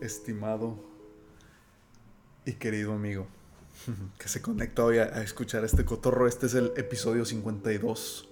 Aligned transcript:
estimado 0.00 0.76
y 2.44 2.52
querido 2.52 2.92
amigo 2.92 3.26
que 4.18 4.28
se 4.28 4.42
conecta 4.42 4.84
hoy 4.84 4.98
a, 4.98 5.22
escuchar 5.22 5.64
este 5.64 5.84
cotorro? 5.84 6.26
Este 6.26 6.46
es 6.46 6.54
el 6.54 6.72
episodio 6.76 7.24
52. 7.24 8.28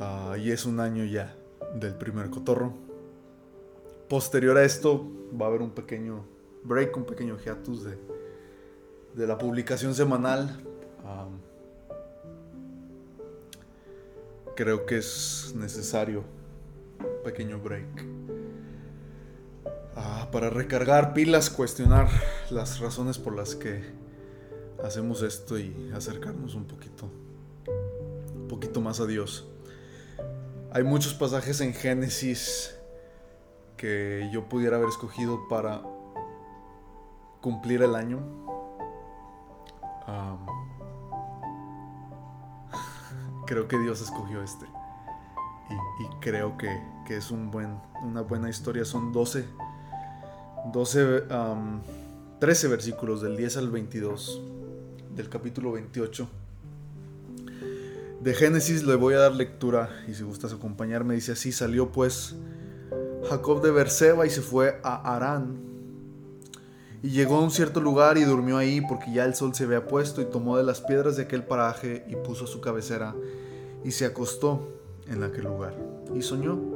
Ah, 0.00 0.36
y 0.38 0.50
es 0.50 0.64
un 0.64 0.80
año 0.80 1.04
ya 1.04 1.34
del 1.74 1.94
primer 1.94 2.30
cotorro. 2.30 2.74
Posterior 4.08 4.56
a 4.56 4.64
esto 4.64 5.10
va 5.40 5.46
a 5.46 5.48
haber 5.48 5.62
un 5.62 5.70
pequeño 5.70 6.24
break, 6.62 6.96
un 6.96 7.04
pequeño 7.04 7.36
hiatus 7.38 7.84
de, 7.84 7.98
de 9.14 9.26
la 9.26 9.38
publicación 9.38 9.94
semanal. 9.94 10.62
creo 14.56 14.86
que 14.86 14.98
es 14.98 15.52
necesario 15.56 16.22
un 17.00 17.24
pequeño 17.24 17.58
break. 17.58 18.23
Para 20.32 20.50
recargar 20.50 21.14
pilas, 21.14 21.50
cuestionar 21.50 22.08
las 22.50 22.80
razones 22.80 23.18
por 23.18 23.34
las 23.34 23.54
que 23.54 23.84
hacemos 24.82 25.22
esto 25.22 25.58
y 25.58 25.92
acercarnos 25.94 26.54
un 26.54 26.66
poquito, 26.66 27.08
un 28.34 28.48
poquito 28.48 28.80
más 28.80 29.00
a 29.00 29.06
Dios. 29.06 29.46
Hay 30.72 30.82
muchos 30.82 31.14
pasajes 31.14 31.60
en 31.60 31.72
Génesis 31.72 32.76
que 33.76 34.28
yo 34.32 34.48
pudiera 34.48 34.76
haber 34.76 34.88
escogido 34.88 35.46
para 35.48 35.82
cumplir 37.40 37.82
el 37.82 37.94
año. 37.94 38.18
creo 43.46 43.68
que 43.68 43.78
Dios 43.78 44.00
escogió 44.00 44.42
este. 44.42 44.66
Y, 46.00 46.06
creo 46.20 46.58
que, 46.58 46.82
es 47.08 47.30
un 47.30 47.50
buen, 47.50 47.80
una 48.02 48.22
buena 48.22 48.50
historia. 48.50 48.84
Son 48.84 49.12
12, 49.12 49.46
12 50.72 51.24
13 52.38 52.68
versículos 52.68 53.22
del 53.22 53.36
10 53.36 53.56
al 53.58 53.70
22 53.70 54.40
del 55.14 55.28
capítulo 55.28 55.72
28. 55.72 56.28
De 58.20 58.34
Génesis 58.34 58.84
le 58.84 58.94
voy 58.94 59.14
a 59.14 59.18
dar 59.18 59.34
lectura 59.34 59.90
y 60.08 60.14
si 60.14 60.24
gustas 60.24 60.52
acompañarme 60.52 61.14
dice 61.14 61.32
así, 61.32 61.52
salió 61.52 61.92
pues 61.92 62.34
Jacob 63.28 63.62
de 63.62 63.70
Berseba 63.70 64.26
y 64.26 64.30
se 64.30 64.40
fue 64.40 64.80
a 64.82 65.14
Arán. 65.14 65.56
Y 67.02 67.10
llegó 67.10 67.36
a 67.36 67.42
un 67.42 67.50
cierto 67.50 67.80
lugar 67.80 68.16
y 68.16 68.24
durmió 68.24 68.56
ahí 68.56 68.80
porque 68.80 69.12
ya 69.12 69.26
el 69.26 69.34
sol 69.34 69.54
se 69.54 69.64
había 69.64 69.86
puesto 69.86 70.22
y 70.22 70.24
tomó 70.24 70.56
de 70.56 70.64
las 70.64 70.80
piedras 70.80 71.16
de 71.16 71.24
aquel 71.24 71.44
paraje 71.44 72.04
y 72.08 72.16
puso 72.16 72.46
su 72.46 72.60
cabecera 72.60 73.14
y 73.84 73.90
se 73.90 74.06
acostó 74.06 74.68
en 75.06 75.22
aquel 75.22 75.44
lugar 75.44 75.74
y 76.14 76.22
soñó. 76.22 76.73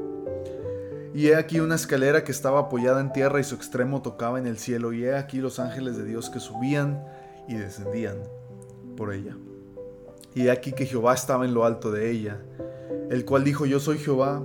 Y 1.15 1.29
he 1.29 1.37
aquí 1.37 1.61
una 1.61 1.75
escalera 1.75 2.23
que 2.23 2.33
estaba 2.33 2.61
apoyada 2.61 3.01
en 3.01 3.13
tierra 3.13 3.41
y 3.41 3.45
su 3.45 3.55
extremo 3.55 4.03
tocaba 4.03 4.39
en 4.39 4.47
el 4.47 4.59
cielo 4.59 4.93
y 4.93 5.05
he 5.05 5.15
aquí 5.15 5.39
los 5.39 5.59
ángeles 5.59 5.97
de 5.97 6.05
Dios 6.05 6.29
que 6.31 6.41
subían 6.41 7.03
y 7.49 7.55
descendían 7.55 8.19
por 8.97 9.13
ella. 9.13 9.37
Y 10.35 10.47
he 10.47 10.51
aquí 10.51 10.73
que 10.73 10.87
Jehová 10.87 11.15
estaba 11.15 11.47
en 11.47 11.55
lo 11.55 11.65
alto 11.65 11.91
de 11.91 12.11
ella, 12.11 12.41
el 13.11 13.25
cual 13.25 13.43
dijo, 13.43 13.65
yo 13.65 13.81
soy 13.81 13.99
Jehová, 13.99 14.43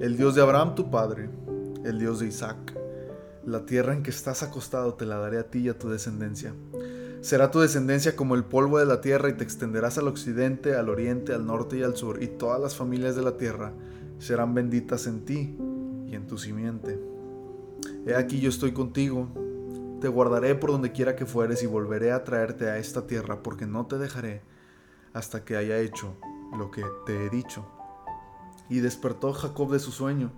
el 0.00 0.16
Dios 0.16 0.34
de 0.34 0.42
Abraham 0.42 0.74
tu 0.74 0.90
padre, 0.90 1.28
el 1.84 1.98
Dios 1.98 2.20
de 2.20 2.28
Isaac. 2.28 2.78
La 3.44 3.66
tierra 3.66 3.92
en 3.92 4.04
que 4.04 4.10
estás 4.10 4.44
acostado 4.44 4.94
te 4.94 5.04
la 5.04 5.16
daré 5.16 5.38
a 5.38 5.50
ti 5.50 5.60
y 5.60 5.68
a 5.68 5.78
tu 5.78 5.88
descendencia. 5.88 6.54
Será 7.22 7.50
tu 7.50 7.60
descendencia 7.60 8.14
como 8.14 8.36
el 8.36 8.44
polvo 8.44 8.78
de 8.78 8.86
la 8.86 9.00
tierra 9.00 9.28
y 9.28 9.34
te 9.34 9.42
extenderás 9.42 9.98
al 9.98 10.06
occidente, 10.06 10.76
al 10.76 10.88
oriente, 10.88 11.32
al 11.32 11.44
norte 11.44 11.78
y 11.78 11.82
al 11.82 11.96
sur, 11.96 12.22
y 12.22 12.28
todas 12.28 12.60
las 12.60 12.76
familias 12.76 13.16
de 13.16 13.22
la 13.22 13.36
tierra 13.36 13.72
serán 14.18 14.54
benditas 14.54 15.08
en 15.08 15.24
ti 15.24 15.56
y 16.12 16.14
en 16.14 16.26
tu 16.26 16.38
simiente. 16.38 17.00
He 18.06 18.14
aquí 18.14 18.38
yo 18.40 18.50
estoy 18.50 18.72
contigo, 18.72 19.28
te 20.00 20.08
guardaré 20.08 20.54
por 20.54 20.70
donde 20.70 20.92
quiera 20.92 21.16
que 21.16 21.26
fueres 21.26 21.62
y 21.62 21.66
volveré 21.66 22.12
a 22.12 22.22
traerte 22.22 22.70
a 22.70 22.78
esta 22.78 23.06
tierra, 23.06 23.42
porque 23.42 23.66
no 23.66 23.86
te 23.86 23.98
dejaré 23.98 24.42
hasta 25.12 25.44
que 25.44 25.56
haya 25.56 25.78
hecho 25.78 26.14
lo 26.56 26.70
que 26.70 26.84
te 27.06 27.26
he 27.26 27.30
dicho. 27.30 27.66
Y 28.68 28.80
despertó 28.80 29.32
Jacob 29.32 29.72
de 29.72 29.80
su 29.80 29.90
sueño, 29.90 30.30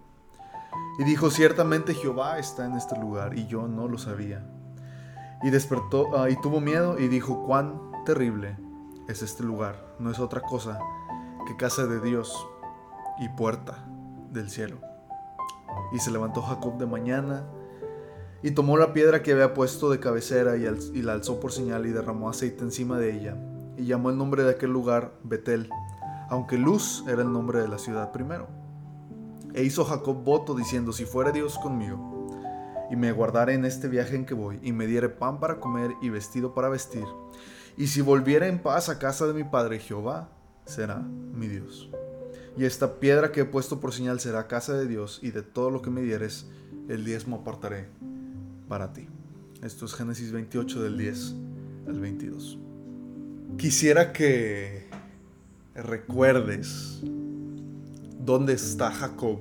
y 0.98 1.04
dijo, 1.04 1.30
ciertamente 1.30 1.94
Jehová 1.94 2.38
está 2.38 2.66
en 2.66 2.74
este 2.74 2.98
lugar, 2.98 3.36
y 3.36 3.46
yo 3.46 3.68
no 3.68 3.88
lo 3.88 3.98
sabía. 3.98 4.48
Y 5.42 5.50
despertó 5.50 6.16
ah, 6.18 6.30
y 6.30 6.40
tuvo 6.40 6.60
miedo 6.60 6.98
y 6.98 7.08
dijo, 7.08 7.44
cuán 7.44 7.80
terrible 8.06 8.56
es 9.08 9.22
este 9.22 9.42
lugar. 9.42 9.94
No 9.98 10.10
es 10.10 10.18
otra 10.18 10.40
cosa 10.40 10.78
que 11.46 11.56
casa 11.56 11.86
de 11.86 12.00
Dios 12.00 12.46
y 13.18 13.28
puerta 13.28 13.84
del 14.30 14.50
cielo. 14.50 14.93
Y 15.92 15.98
se 15.98 16.10
levantó 16.10 16.42
Jacob 16.42 16.78
de 16.78 16.86
mañana 16.86 17.44
y 18.44 18.50
tomó 18.50 18.76
la 18.76 18.92
piedra 18.92 19.22
que 19.22 19.32
había 19.32 19.54
puesto 19.54 19.90
de 19.90 20.00
cabecera 20.00 20.56
y, 20.56 21.02
la 21.02 21.12
alzó 21.14 21.40
por 21.40 21.50
señal 21.50 21.86
y 21.86 21.92
derramó 21.92 22.28
aceite 22.28 22.62
encima 22.62 22.98
de 22.98 23.16
ella. 23.16 23.36
Y 23.78 23.86
llamó 23.86 24.10
el 24.10 24.18
nombre 24.18 24.42
de 24.42 24.50
aquel 24.50 24.70
lugar 24.70 25.12
Betel, 25.22 25.70
aunque 26.28 26.58
Luz 26.58 27.04
era 27.08 27.22
el 27.22 27.32
nombre 27.32 27.60
de 27.60 27.68
la 27.68 27.78
ciudad 27.78 28.12
primero. 28.12 28.46
E 29.54 29.64
hizo 29.64 29.86
Jacob 29.86 30.22
voto 30.24 30.54
diciendo, 30.54 30.92
si 30.92 31.06
fuera 31.06 31.30
Dios 31.30 31.58
conmigo, 31.58 32.28
y 32.90 32.96
me 32.96 33.12
guardare 33.12 33.54
en 33.54 33.64
este 33.64 33.88
viaje 33.88 34.14
en 34.14 34.26
que 34.26 34.34
voy, 34.34 34.60
y 34.62 34.72
me 34.72 34.86
diere 34.86 35.08
pan 35.08 35.40
para 35.40 35.58
comer 35.58 35.92
y 36.02 36.10
vestido 36.10 36.52
para 36.52 36.68
vestir, 36.68 37.06
y 37.78 37.86
si 37.86 38.02
volviera 38.02 38.46
en 38.46 38.60
paz 38.60 38.90
a 38.90 38.98
casa 38.98 39.26
de 39.26 39.32
mi 39.32 39.44
padre 39.44 39.78
Jehová, 39.78 40.28
será 40.66 40.98
mi 40.98 41.48
Dios. 41.48 41.90
Y 42.56 42.64
esta 42.64 43.00
piedra 43.00 43.32
que 43.32 43.40
he 43.40 43.44
puesto 43.44 43.80
por 43.80 43.92
señal 43.92 44.20
será 44.20 44.46
casa 44.46 44.74
de 44.74 44.86
Dios, 44.86 45.18
y 45.22 45.30
de 45.30 45.42
todo 45.42 45.70
lo 45.70 45.82
que 45.82 45.90
me 45.90 46.02
dieres, 46.02 46.46
el 46.88 47.04
diezmo 47.04 47.36
apartaré 47.36 47.88
para 48.68 48.92
ti. 48.92 49.08
Esto 49.62 49.86
es 49.86 49.94
Génesis 49.94 50.30
28 50.30 50.82
del 50.82 50.98
10 50.98 51.34
al 51.88 52.00
22. 52.00 52.58
Quisiera 53.56 54.12
que 54.12 54.86
recuerdes 55.74 57.00
dónde 58.20 58.52
está 58.52 58.90
Jacob 58.90 59.40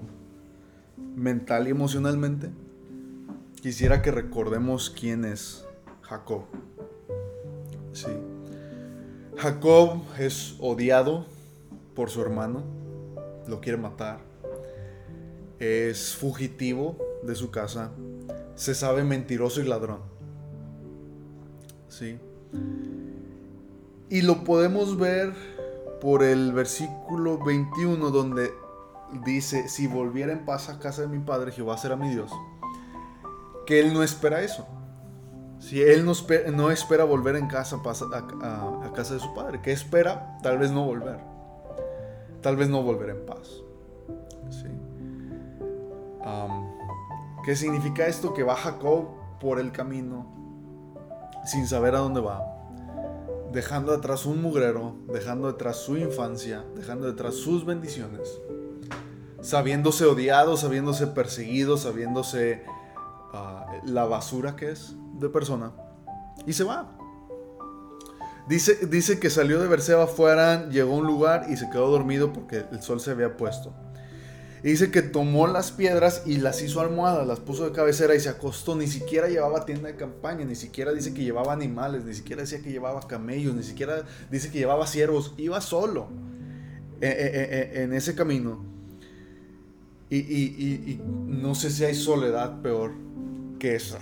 mental 1.16 1.68
y 1.68 1.72
emocionalmente 1.72 2.50
quisiera 3.64 4.02
que 4.02 4.12
recordemos 4.12 4.90
quién 4.90 5.24
es 5.24 5.66
Jacob. 6.02 6.44
Sí. 7.94 8.12
Jacob 9.38 10.02
es 10.20 10.58
odiado 10.60 11.26
por 11.96 12.10
su 12.10 12.22
hermano, 12.22 12.64
lo 13.48 13.62
quiere 13.62 13.78
matar. 13.78 14.20
Es 15.60 16.16
fugitivo 16.16 16.98
de 17.24 17.36
su 17.36 17.52
casa, 17.52 17.92
se 18.56 18.76
sabe 18.76 19.04
mentiroso 19.04 19.62
y 19.62 19.66
ladrón. 19.66 20.00
Sí. 21.88 22.20
Y 24.10 24.22
lo 24.22 24.44
podemos 24.44 24.98
ver 24.98 25.34
por 26.02 26.24
el 26.24 26.52
versículo 26.52 27.44
21 27.44 28.10
donde 28.10 28.52
dice, 29.26 29.70
si 29.70 29.88
volviera 29.88 30.34
en 30.34 30.44
paz 30.44 30.70
a 30.70 30.80
casa 30.80 31.04
de 31.04 31.08
mi 31.08 31.20
padre, 31.20 31.52
Jehová 31.52 31.78
será 31.78 31.96
mi 31.96 32.10
Dios 32.10 32.32
que 33.66 33.80
él 33.80 33.94
no 33.94 34.04
espera 34.04 34.42
eso. 34.42 34.68
Si 35.60 35.82
él 35.82 36.06
no 36.06 36.72
espera, 36.72 37.06
volver 37.06 37.38
en 37.38 37.48
casa 37.48 37.78
a, 37.78 38.92
casa 38.94 39.14
de 39.14 39.20
su 39.20 39.34
padre, 39.34 39.62
que 39.62 39.72
espera 39.72 40.38
tal 40.44 40.58
vez 40.58 40.72
no 40.72 40.84
volver. 40.84 41.20
Tal 42.44 42.56
vez 42.56 42.70
no 42.70 42.84
volver 42.84 43.10
en 43.10 43.26
paz. 43.26 43.64
¿Qué 47.46 47.56
significa 47.58 48.08
esto? 48.08 48.34
Que 48.34 48.44
va 48.44 48.56
Jacob 48.56 49.08
por 49.42 49.60
el 49.60 49.72
camino 49.72 50.28
sin 51.46 51.68
saber 51.68 51.96
a 51.96 52.00
dónde 52.00 52.22
va. 52.22 52.42
Dejando 53.52 53.94
atrás 53.94 54.26
un 54.26 54.42
mugrero, 54.42 54.96
dejando 55.12 55.52
detrás 55.52 55.78
su 55.78 55.98
infancia, 55.98 56.64
dejando 56.76 57.06
detrás 57.08 57.36
sus 57.36 57.66
bendiciones. 57.66 58.40
Sabiéndose 59.42 60.06
odiado, 60.06 60.56
sabiéndose 60.56 61.08
perseguido, 61.08 61.78
sabiéndose 61.78 62.64
la 63.84 64.06
basura 64.06 64.56
que 64.56 64.72
es 64.72 64.96
de 65.20 65.28
persona 65.28 65.74
y 66.46 66.54
se 66.54 66.64
va. 66.64 66.98
Dice, 68.48 69.20
que 69.20 69.30
salió 69.30 69.62
de 69.62 69.68
Berseba 69.68 70.06
fuera, 70.06 70.68
llegó 70.70 70.96
a 70.96 70.98
un 70.98 71.08
lugar 71.08 71.46
y 71.50 71.56
se 71.56 71.70
quedó 71.70 71.90
dormido 71.90 72.34
porque 72.34 72.66
el 72.72 72.82
sol 72.82 73.00
se 73.00 73.12
había 73.12 73.38
puesto. 73.38 73.74
Dice 74.62 74.92
que 74.92 75.02
tomó 75.02 75.48
las 75.48 75.72
piedras 75.72 76.24
y 76.26 76.38
las 76.38 76.62
hizo 76.62 76.80
almohadas, 76.80 77.28
las 77.28 77.40
puso 77.40 77.66
de 77.66 77.72
cabecera 77.74 78.16
y 78.16 78.20
se 78.20 78.30
acostó. 78.30 78.76
Ni 78.76 78.88
siquiera 78.88 79.28
llevaba 79.28 79.66
tienda 79.66 79.88
de 79.88 79.96
campaña, 79.96 80.46
ni 80.46 80.56
siquiera 80.56 80.94
dice 80.94 81.14
que 81.14 81.24
llevaba 81.24 81.52
animales, 81.52 82.06
ni 82.06 82.14
siquiera 82.14 82.44
decía 82.44 82.62
que 82.62 82.72
llevaba 82.72 83.06
camellos, 83.08 83.56
ni 83.56 83.64
siquiera 83.64 84.04
dice 84.32 84.52
que 84.52 84.60
llevaba 84.60 84.88
siervos. 84.88 85.34
Iba 85.38 85.60
solo 85.60 86.08
eh, 87.02 87.10
eh, 87.10 87.72
eh, 87.76 87.84
en 87.84 87.94
ese 87.94 88.16
camino. 88.16 88.64
Y 90.10 91.02
no 91.28 91.56
sé 91.56 91.72
si 91.72 91.84
hay 91.84 91.96
soledad 91.96 92.62
peor 92.62 92.92
que 93.58 93.76
esa. 93.76 94.00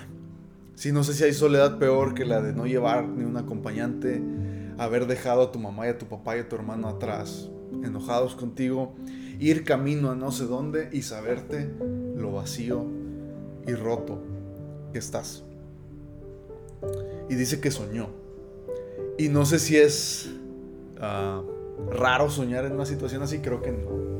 Si 0.75 0.91
no 0.91 1.03
sé 1.03 1.13
si 1.13 1.23
hay 1.23 1.33
soledad 1.33 1.77
peor 1.77 2.13
que 2.13 2.25
la 2.25 2.41
de 2.41 2.53
no 2.53 2.65
llevar 2.65 3.07
ni 3.07 3.23
un 3.23 3.37
acompañante, 3.37 4.21
haber 4.77 5.05
dejado 5.05 5.43
a 5.43 5.51
tu 5.51 5.59
mamá 5.59 5.87
y 5.87 5.89
a 5.89 5.97
tu 5.97 6.07
papá 6.07 6.37
y 6.37 6.39
a 6.39 6.49
tu 6.49 6.55
hermano 6.55 6.87
atrás, 6.87 7.49
enojados 7.83 8.35
contigo, 8.35 8.95
ir 9.39 9.63
camino 9.63 10.11
a 10.11 10.15
no 10.15 10.31
sé 10.31 10.45
dónde 10.45 10.89
y 10.91 11.03
saberte 11.03 11.69
lo 12.15 12.31
vacío 12.31 12.85
y 13.67 13.73
roto 13.73 14.21
que 14.91 14.99
estás. 14.99 15.43
Y 17.29 17.35
dice 17.35 17.59
que 17.59 17.71
soñó. 17.71 18.09
Y 19.17 19.29
no 19.29 19.45
sé 19.45 19.59
si 19.59 19.77
es 19.77 20.29
ah, 20.99 21.43
raro 21.91 22.29
soñar 22.29 22.65
en 22.65 22.73
una 22.73 22.85
situación 22.85 23.21
así, 23.21 23.39
creo 23.39 23.61
que 23.61 23.71
no. 23.71 24.11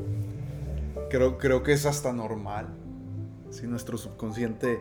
Creo, 1.10 1.38
creo 1.38 1.62
que 1.62 1.72
es 1.72 1.86
hasta 1.86 2.12
normal. 2.12 2.68
Si 3.50 3.66
nuestro 3.66 3.98
subconsciente 3.98 4.80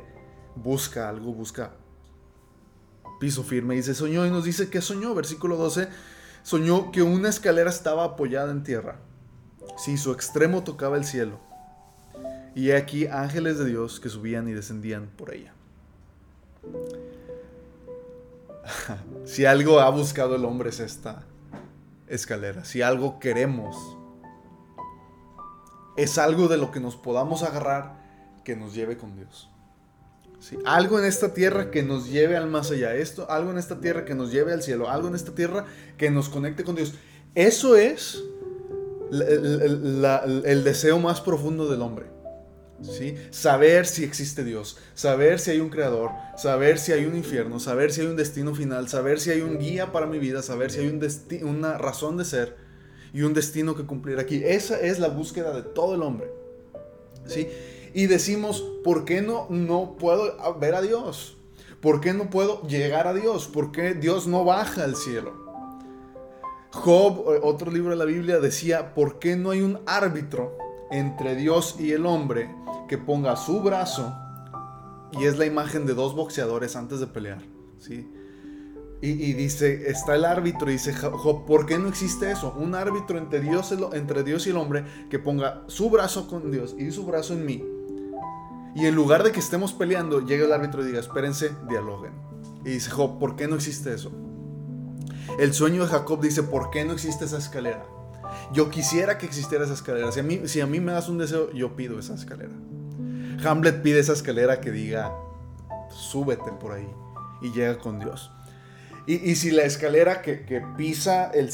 busca 0.56 1.09
algo, 1.09 1.33
busca 1.33 1.71
piso 3.19 3.44
firme. 3.44 3.75
Y 3.75 3.77
dice, 3.77 3.94
soñó 3.94 4.25
y 4.25 4.30
nos 4.30 4.44
dice 4.44 4.69
que 4.69 4.81
soñó. 4.81 5.13
Versículo 5.13 5.57
12, 5.57 5.88
soñó 6.44 6.92
que 6.92 7.01
una 7.01 7.30
escalera 7.30 7.69
estaba 7.69 8.03
apoyada 8.03 8.51
en 8.51 8.63
tierra. 8.63 9.00
Sí, 9.77 9.98
su 9.98 10.12
extremo 10.12 10.63
tocaba 10.63 10.98
el 10.98 11.06
cielo. 11.06 11.39
Y 12.56 12.71
aquí 12.71 13.07
ángeles 13.07 13.57
de 13.57 13.65
Dios 13.65 14.00
que 14.00 14.09
subían 14.09 14.50
y 14.50 14.53
descendían 14.53 15.07
por 15.15 15.33
ella. 15.33 15.53
si 19.25 19.45
algo 19.45 19.80
ha 19.80 19.89
buscado 19.89 20.36
el 20.36 20.45
hombre 20.45 20.69
es 20.69 20.80
esta 20.80 21.24
escalera. 22.07 22.65
Si 22.65 22.81
algo 22.81 23.19
queremos, 23.19 23.77
es 25.95 26.18
algo 26.18 26.47
de 26.47 26.57
lo 26.57 26.71
que 26.71 26.80
nos 26.80 26.95
podamos 26.95 27.44
agarrar 27.44 28.01
que 28.44 28.56
nos 28.56 28.74
lleve 28.74 28.97
con 28.97 29.15
Dios. 29.15 29.50
Algo 30.65 30.99
en 30.99 31.05
esta 31.05 31.33
tierra 31.33 31.71
que 31.71 31.83
nos 31.83 32.09
lleve 32.09 32.35
al 32.35 32.47
más 32.47 32.71
allá. 32.71 32.95
Esto, 32.95 33.29
algo 33.29 33.51
en 33.51 33.57
esta 33.57 33.79
tierra 33.79 34.05
que 34.05 34.15
nos 34.15 34.31
lleve 34.31 34.53
al 34.53 34.63
cielo. 34.63 34.89
Algo 34.89 35.07
en 35.07 35.15
esta 35.15 35.33
tierra 35.33 35.65
que 35.97 36.09
nos 36.09 36.29
conecte 36.29 36.63
con 36.63 36.75
Dios. 36.75 36.95
Eso 37.35 37.75
es 37.75 38.23
el 39.11 40.63
deseo 40.63 40.99
más 40.99 41.21
profundo 41.21 41.69
del 41.69 41.81
hombre. 41.81 42.07
¿sí? 42.81 43.15
Saber 43.29 43.85
si 43.85 44.03
existe 44.03 44.43
Dios, 44.43 44.77
saber 44.95 45.39
si 45.39 45.51
hay 45.51 45.59
un 45.59 45.69
creador, 45.69 46.11
saber 46.38 46.79
si 46.79 46.91
hay 46.94 47.05
un 47.05 47.15
infierno, 47.15 47.59
saber 47.59 47.91
si 47.91 48.01
hay 48.01 48.07
un 48.07 48.15
destino 48.15 48.55
final, 48.55 48.89
saber 48.89 49.19
si 49.19 49.31
hay 49.31 49.41
un 49.41 49.59
guía 49.59 49.91
para 49.91 50.07
mi 50.07 50.19
vida, 50.19 50.41
saber 50.41 50.71
si 50.71 50.79
hay 50.79 50.87
un 50.87 51.01
una 51.47 51.77
razón 51.77 52.17
de 52.17 52.25
ser 52.25 52.55
y 53.13 53.21
un 53.21 53.33
destino 53.33 53.75
que 53.75 53.85
cumplir 53.85 54.19
aquí. 54.19 54.41
Esa 54.44 54.79
es 54.79 54.99
la 54.99 55.09
búsqueda 55.09 55.53
de 55.53 55.63
todo 55.63 55.95
el 55.95 56.01
hombre. 56.01 56.31
¿sí? 57.25 57.47
Y 57.93 58.07
decimos, 58.07 58.63
¿por 58.83 59.05
qué 59.05 59.21
no, 59.21 59.47
no 59.49 59.95
puedo 59.97 60.57
ver 60.59 60.75
a 60.75 60.81
Dios? 60.81 61.38
¿Por 61.81 61.99
qué 61.99 62.13
no 62.13 62.29
puedo 62.29 62.61
llegar 62.67 63.07
a 63.07 63.13
Dios? 63.13 63.47
¿Por 63.47 63.71
qué 63.71 63.93
Dios 63.93 64.27
no 64.27 64.45
baja 64.45 64.83
al 64.83 64.95
cielo? 64.95 65.33
Job, 66.71 67.25
otro 67.43 67.71
libro 67.71 67.91
de 67.91 67.97
la 67.97 68.05
Biblia, 68.05 68.39
decía, 68.39 68.93
¿por 68.93 69.19
qué 69.19 69.35
no 69.35 69.51
hay 69.51 69.61
un 69.61 69.79
árbitro 69.85 70.57
entre 70.91 71.35
Dios 71.35 71.75
y 71.79 71.91
el 71.91 72.05
hombre 72.05 72.53
que 72.88 72.97
ponga 72.97 73.35
su 73.35 73.61
brazo 73.61 74.13
y 75.11 75.25
es 75.25 75.37
la 75.37 75.45
imagen 75.45 75.85
de 75.85 75.94
dos 75.94 76.15
boxeadores 76.15 76.75
antes 76.75 76.99
de 76.99 77.07
pelear, 77.07 77.41
¿sí? 77.79 78.09
Y, 79.03 79.33
dice, 79.33 79.89
está 79.89 80.13
el 80.13 80.25
árbitro 80.25 80.69
y 80.69 80.73
dice, 80.73 80.94
¿por 81.47 81.65
qué 81.65 81.79
no 81.79 81.87
existe 81.87 82.29
eso? 82.29 82.53
Un 82.55 82.75
árbitro 82.75 83.17
entre 83.17 83.41
Dios, 83.41 83.75
entre 83.94 84.21
Dios 84.21 84.45
y 84.45 84.51
el 84.51 84.57
hombre 84.57 84.85
que 85.09 85.17
ponga 85.17 85.63
su 85.65 85.89
brazo 85.89 86.27
con 86.27 86.51
Dios 86.51 86.75
y 86.77 86.91
su 86.91 87.03
brazo 87.03 87.33
en 87.33 87.44
mí. 87.44 87.63
Y 88.75 88.85
en 88.85 88.95
lugar 88.95 89.23
de 89.23 89.31
que 89.31 89.39
estemos 89.39 89.73
peleando, 89.73 90.25
llega 90.25 90.45
el 90.45 90.53
árbitro 90.53 90.83
y 90.83 90.88
diga, 90.88 91.00
espérense, 91.00 91.51
dialoguen. 91.68 92.13
Y 92.65 92.71
dice, 92.71 92.89
Job, 92.89 93.19
¿por 93.19 93.35
qué 93.35 93.47
no 93.47 93.56
existe 93.56 93.94
eso? 93.94 94.12
El 95.39 95.53
sueño 95.53 95.83
de 95.85 95.91
Jacob 95.91 96.21
dice, 96.21 96.44
¿por 96.44 96.69
qué 96.69 96.85
no 96.85 96.94
existe 96.94 97.25
esa 97.25 97.38
escalera? 97.38 97.85
Yo 98.53 98.69
quisiera 98.69 99.18
que 99.18 99.25
existiera 99.25 99.65
esa 99.65 99.73
escalera. 99.73 100.12
Si 100.12 100.19
a 100.19 100.23
mí, 100.23 100.41
si 100.45 100.62
a 100.62 100.68
mí 100.68 100.79
me 100.79 100.91
das 100.91 101.09
un 101.09 101.18
deseo, 101.18 101.51
yo 101.51 101.75
pido 101.75 102.00
esa 102.00 102.15
escalera. 102.15 102.53
Hamlet 103.44 103.81
pide 103.81 104.00
esa 104.00 104.13
escalera 104.13 104.62
que 104.62 104.71
diga, 104.71 105.12
súbete 105.89 106.51
por 106.51 106.73
ahí 106.73 106.88
y 107.41 107.51
llega 107.51 107.77
con 107.77 108.00
Dios. 108.00 108.31
Y, 109.07 109.35
si 109.35 109.50
la 109.50 109.63
escalera 109.63 110.21
que, 110.21 110.63
pisa 110.77 111.31
el, 111.31 111.50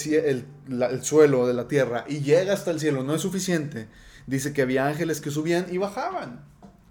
el, 0.68 1.04
suelo 1.04 1.48
de 1.48 1.54
la 1.54 1.68
tierra 1.68 2.04
y 2.08 2.19
llega 2.19 2.54
hasta 2.54 2.72
el 2.72 2.80
cielo 2.80 3.04
no 3.04 3.16
es 3.16 3.22
suficiente, 3.22 3.88
dice 4.28 4.52
que 4.52 4.62
había 4.62 4.86
ángeles 4.86 5.22
que 5.22 5.31
subían 5.31 5.66
y 5.72 5.78
bajaban. 5.78 6.46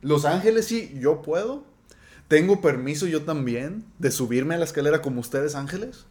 Los 0.06 0.24
ángeles 0.24 0.66
sí, 0.66 0.96
yo 1.00 1.20
puedo. 1.20 1.64
¿Tengo 2.28 2.60
permiso 2.60 3.08
yo 3.08 3.24
también 3.24 3.84
de 3.98 4.12
subirme 4.12 4.54
a 4.54 4.58
la 4.58 4.64
escalera 4.64 5.02
como 5.02 5.20
ustedes 5.20 5.56
ángeles? 5.56 6.06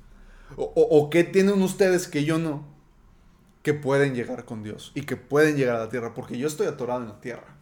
¿O, 0.58 1.10
qué 1.10 1.24
tienen 1.24 1.62
ustedes 1.62 2.10
que 2.10 2.26
yo 2.26 2.38
no? 2.38 2.68
Que 3.64 3.74
pueden 3.74 4.14
llegar 4.14 4.44
con 4.44 4.64
Dios 4.64 4.92
y 4.96 5.04
que 5.04 5.16
pueden 5.16 5.56
llegar 5.56 5.78
a 5.78 5.86
la 5.86 5.90
tierra, 5.90 6.14
porque 6.14 6.38
yo 6.38 6.46
estoy 6.46 6.68
atorado 6.68 7.04
en 7.04 7.08
la 7.08 7.22
tierra. 7.22 7.56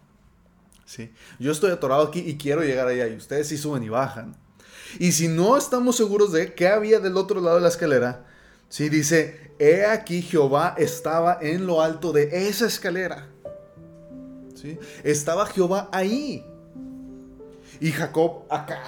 ¿sí? 0.84 1.12
Yo 1.38 1.52
estoy 1.52 1.70
atorado 1.70 2.02
aquí 2.02 2.18
y 2.18 2.36
quiero 2.36 2.62
llegar 2.62 2.88
allá 2.88 3.06
y 3.06 3.14
ustedes 3.14 3.46
sí 3.46 3.56
suben 3.56 3.84
y 3.84 3.88
bajan. 3.88 4.36
Y 4.98 5.12
si 5.12 5.28
no 5.28 5.56
estamos 5.56 5.96
seguros 5.96 6.32
de 6.32 6.52
qué 6.54 6.66
había 6.66 6.98
del 6.98 7.16
otro 7.16 7.40
lado 7.40 7.56
de 7.56 7.62
la 7.62 7.68
escalera, 7.68 8.26
¿sí? 8.68 8.88
dice, 8.88 9.52
he 9.60 9.86
aquí 9.86 10.20
Jehová 10.20 10.74
estaba 10.78 11.38
en 11.40 11.64
lo 11.64 11.80
alto 11.80 12.12
de 12.12 12.48
esa 12.48 12.66
escalera. 12.66 13.28
Estaba 15.02 15.46
Jehová 15.46 15.88
ahí. 15.92 16.44
Y 17.80 17.90
Jacob 17.90 18.44
acá. 18.50 18.82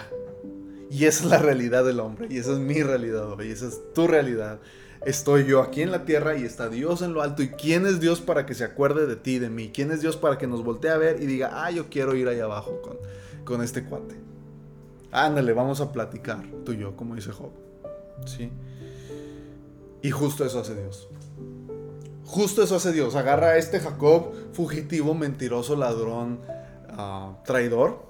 Y 0.91 1.05
esa 1.05 1.25
es 1.25 1.31
la 1.31 1.39
realidad 1.39 1.85
del 1.85 2.01
hombre. 2.01 2.29
Y 2.31 2.39
esa 2.39 2.53
es 2.53 2.59
mi 2.59 2.83
realidad. 2.83 3.29
Y 3.41 3.51
esa 3.51 3.69
es 3.69 3.81
tu 3.93 4.07
realidad 4.07 4.61
estoy 5.07 5.47
yo 5.47 5.63
aquí 5.63 5.83
en 5.83 5.93
la 5.93 6.05
tierra 6.05 6.37
y 6.37 6.45
está 6.45 6.69
Dios 6.69 7.01
en 7.01 7.15
lo 7.15 7.23
alto. 7.23 7.43
¿Y 7.43 7.49
quién 7.51 7.87
es 7.87 8.01
Dios 8.01 8.21
para 8.21 8.45
que 8.45 8.55
se 8.55 8.65
acuerde 8.65 9.07
de 9.07 9.17
ti, 9.17 9.39
de 9.39 9.49
mí? 9.49 9.71
¿Quién 9.73 9.93
es 9.93 10.01
Dios 10.01 10.17
para 10.17 10.37
que 10.37 10.47
nos 10.47 10.63
voltee 10.63 10.91
a 10.91 10.99
ver 10.99 11.23
y 11.23 11.27
diga, 11.27 11.65
ah, 11.65 11.71
yo 11.71 11.89
quiero 11.89 12.15
ir 12.15 12.29
ahí 12.29 12.41
abajo 12.41 12.83
con, 12.83 12.99
con 13.45 13.63
este 13.63 13.85
cuate? 13.85 14.17
Ándale, 15.13 15.53
vamos 15.53 15.81
a 15.81 15.93
platicar, 15.93 16.45
tú 16.65 16.73
y 16.73 16.79
yo, 16.79 16.97
como 16.97 17.15
dice 17.15 17.31
Job. 17.31 17.53
¿Sí? 18.27 18.51
Y 20.03 20.11
justo 20.11 20.45
eso 20.45 20.61
hace 20.61 20.75
Dios. 20.75 21.09
Justo 22.27 22.63
eso 22.63 22.77
hace 22.77 22.93
Dios. 22.93 23.15
Agarra 23.15 23.49
a 23.49 23.57
este 23.57 23.81
Jacob, 23.81 24.33
fugitivo, 24.53 25.15
mentiroso, 25.15 25.77
ladrón, 25.77 26.41
ah, 26.91 27.37
traidor, 27.45 28.05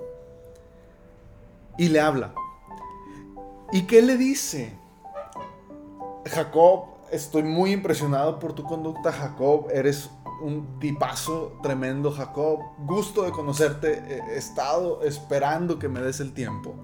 y 1.79 1.89
le 1.89 2.01
habla. 2.01 2.35
¿Y 3.73 3.83
qué 3.83 4.01
le 4.01 4.17
dice? 4.17 4.73
Jacob, 6.27 6.87
estoy 7.11 7.43
muy 7.43 7.73
impresionado 7.73 8.39
por 8.39 8.55
tu 8.55 8.65
conducta, 8.65 9.13
Jacob. 9.13 9.69
Eres 9.71 10.11
un 10.41 10.79
tipazo 10.81 11.59
tremendo, 11.63 12.11
Jacob. 12.11 12.61
Gusto 12.79 13.23
de 13.23 13.33
conocerte. 13.33 14.23
He 14.31 14.37
estado 14.37 15.03
esperando 15.03 15.79
que 15.79 15.89
me 15.89 16.01
des 16.01 16.21
el 16.21 16.33
tiempo. 16.33 16.75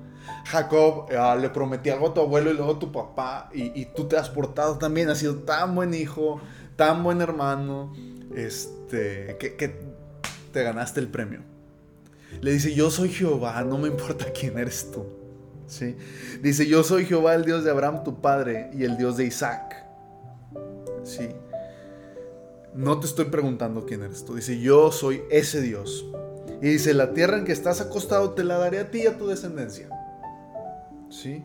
Jacob, 0.44 1.06
ah, 1.16 1.36
le 1.36 1.50
prometí 1.50 1.90
algo 1.90 2.08
a 2.08 2.14
tu 2.14 2.20
abuelo 2.20 2.50
y 2.50 2.54
luego 2.54 2.72
a 2.72 2.78
tu 2.78 2.92
papá. 2.92 3.48
Y, 3.52 3.86
tú 3.86 4.04
te 4.04 4.16
has 4.16 4.28
portado 4.28 4.78
también. 4.78 5.08
Has 5.08 5.18
sido 5.18 5.36
tan 5.36 5.74
buen 5.74 5.94
hijo, 5.94 6.40
tan 6.76 7.02
buen 7.02 7.20
hermano. 7.20 7.92
Este, 8.34 9.36
que, 9.38 9.92
te 10.52 10.62
ganaste 10.62 11.00
el 11.00 11.08
premio. 11.08 11.40
Le 12.40 12.52
dice, 12.52 12.74
yo 12.74 12.90
soy 12.90 13.08
Jehová, 13.08 13.62
no 13.64 13.78
me 13.78 13.88
importa 13.88 14.26
quién 14.32 14.58
eres 14.58 14.90
tú. 14.90 15.06
Dice, 16.42 16.66
yo 16.66 16.84
soy 16.84 17.06
Jehová, 17.06 17.34
el 17.34 17.44
Dios 17.44 17.64
de 17.64 17.70
Abraham, 17.70 18.04
tu 18.04 18.20
padre, 18.20 18.70
y 18.74 18.84
el 18.84 18.96
Dios 18.96 19.16
de 19.16 19.24
Isaac. 19.24 19.86
Sí. 21.02 21.30
No 22.74 23.00
te 23.00 23.06
estoy 23.06 23.26
preguntando 23.26 23.86
quién 23.86 24.02
eres 24.02 24.24
tú. 24.24 24.34
Dice, 24.34 24.58
yo 24.58 24.92
soy 24.92 25.22
ese 25.30 25.60
Dios. 25.62 26.06
Y 26.60 26.68
dice, 26.68 26.94
la 26.94 27.12
tierra 27.12 27.38
en 27.38 27.44
que 27.44 27.52
estás 27.52 27.80
acostado 27.80 28.32
te 28.32 28.44
la 28.44 28.58
daré 28.58 28.80
a 28.80 28.90
ti 28.90 29.02
y 29.02 29.06
a 29.06 29.16
tu 29.16 29.26
descendencia. 29.26 29.88
¿Sí? 31.10 31.44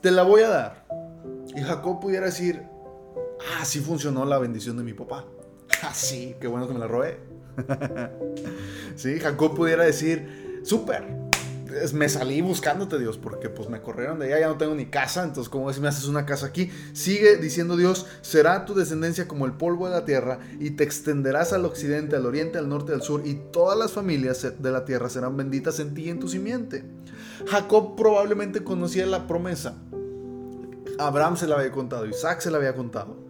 Te 0.00 0.10
la 0.10 0.22
voy 0.22 0.42
a 0.42 0.48
dar. 0.48 0.84
Y 1.54 1.60
Jacob 1.60 2.00
pudiera 2.00 2.26
decir, 2.26 2.62
ah, 3.40 3.64
sí 3.64 3.80
funcionó 3.80 4.24
la 4.24 4.38
bendición 4.38 4.76
de 4.76 4.82
mi 4.82 4.92
papá. 4.92 5.24
Ah, 5.82 5.92
sí, 5.94 6.36
qué 6.40 6.46
bueno 6.46 6.66
que 6.66 6.74
me 6.74 6.80
la 6.80 6.88
robé. 6.88 7.18
sí, 8.96 9.18
Jacob 9.18 9.54
pudiera 9.54 9.84
decir, 9.84 10.60
súper, 10.64 11.04
me 11.92 12.08
salí 12.08 12.40
buscándote, 12.40 12.98
Dios, 12.98 13.18
porque 13.18 13.48
pues 13.48 13.68
me 13.68 13.80
corrieron 13.80 14.18
de 14.18 14.26
allá, 14.26 14.40
ya 14.40 14.48
no 14.48 14.56
tengo 14.56 14.74
ni 14.74 14.86
casa, 14.86 15.22
entonces 15.22 15.48
como 15.48 15.72
si 15.72 15.80
me 15.80 15.88
haces 15.88 16.06
una 16.06 16.24
casa 16.24 16.46
aquí? 16.46 16.70
Sigue 16.92 17.36
diciendo 17.36 17.76
Dios, 17.76 18.06
será 18.22 18.64
tu 18.64 18.74
descendencia 18.74 19.28
como 19.28 19.46
el 19.46 19.52
polvo 19.52 19.86
de 19.86 19.94
la 19.94 20.04
tierra 20.04 20.38
y 20.58 20.70
te 20.70 20.84
extenderás 20.84 21.52
al 21.52 21.64
occidente, 21.64 22.16
al 22.16 22.26
oriente, 22.26 22.58
al 22.58 22.68
norte, 22.68 22.92
al 22.92 23.02
sur 23.02 23.22
y 23.24 23.34
todas 23.52 23.78
las 23.78 23.92
familias 23.92 24.46
de 24.58 24.70
la 24.70 24.84
tierra 24.84 25.10
serán 25.10 25.36
benditas 25.36 25.78
en 25.80 25.94
ti 25.94 26.04
y 26.04 26.10
en 26.10 26.20
tu 26.20 26.28
simiente. 26.28 26.84
Jacob 27.46 27.96
probablemente 27.96 28.64
conocía 28.64 29.06
la 29.06 29.26
promesa. 29.26 29.76
Abraham 30.98 31.36
se 31.36 31.46
la 31.46 31.56
había 31.56 31.70
contado, 31.70 32.06
Isaac 32.06 32.40
se 32.40 32.50
la 32.50 32.58
había 32.58 32.74
contado. 32.74 33.27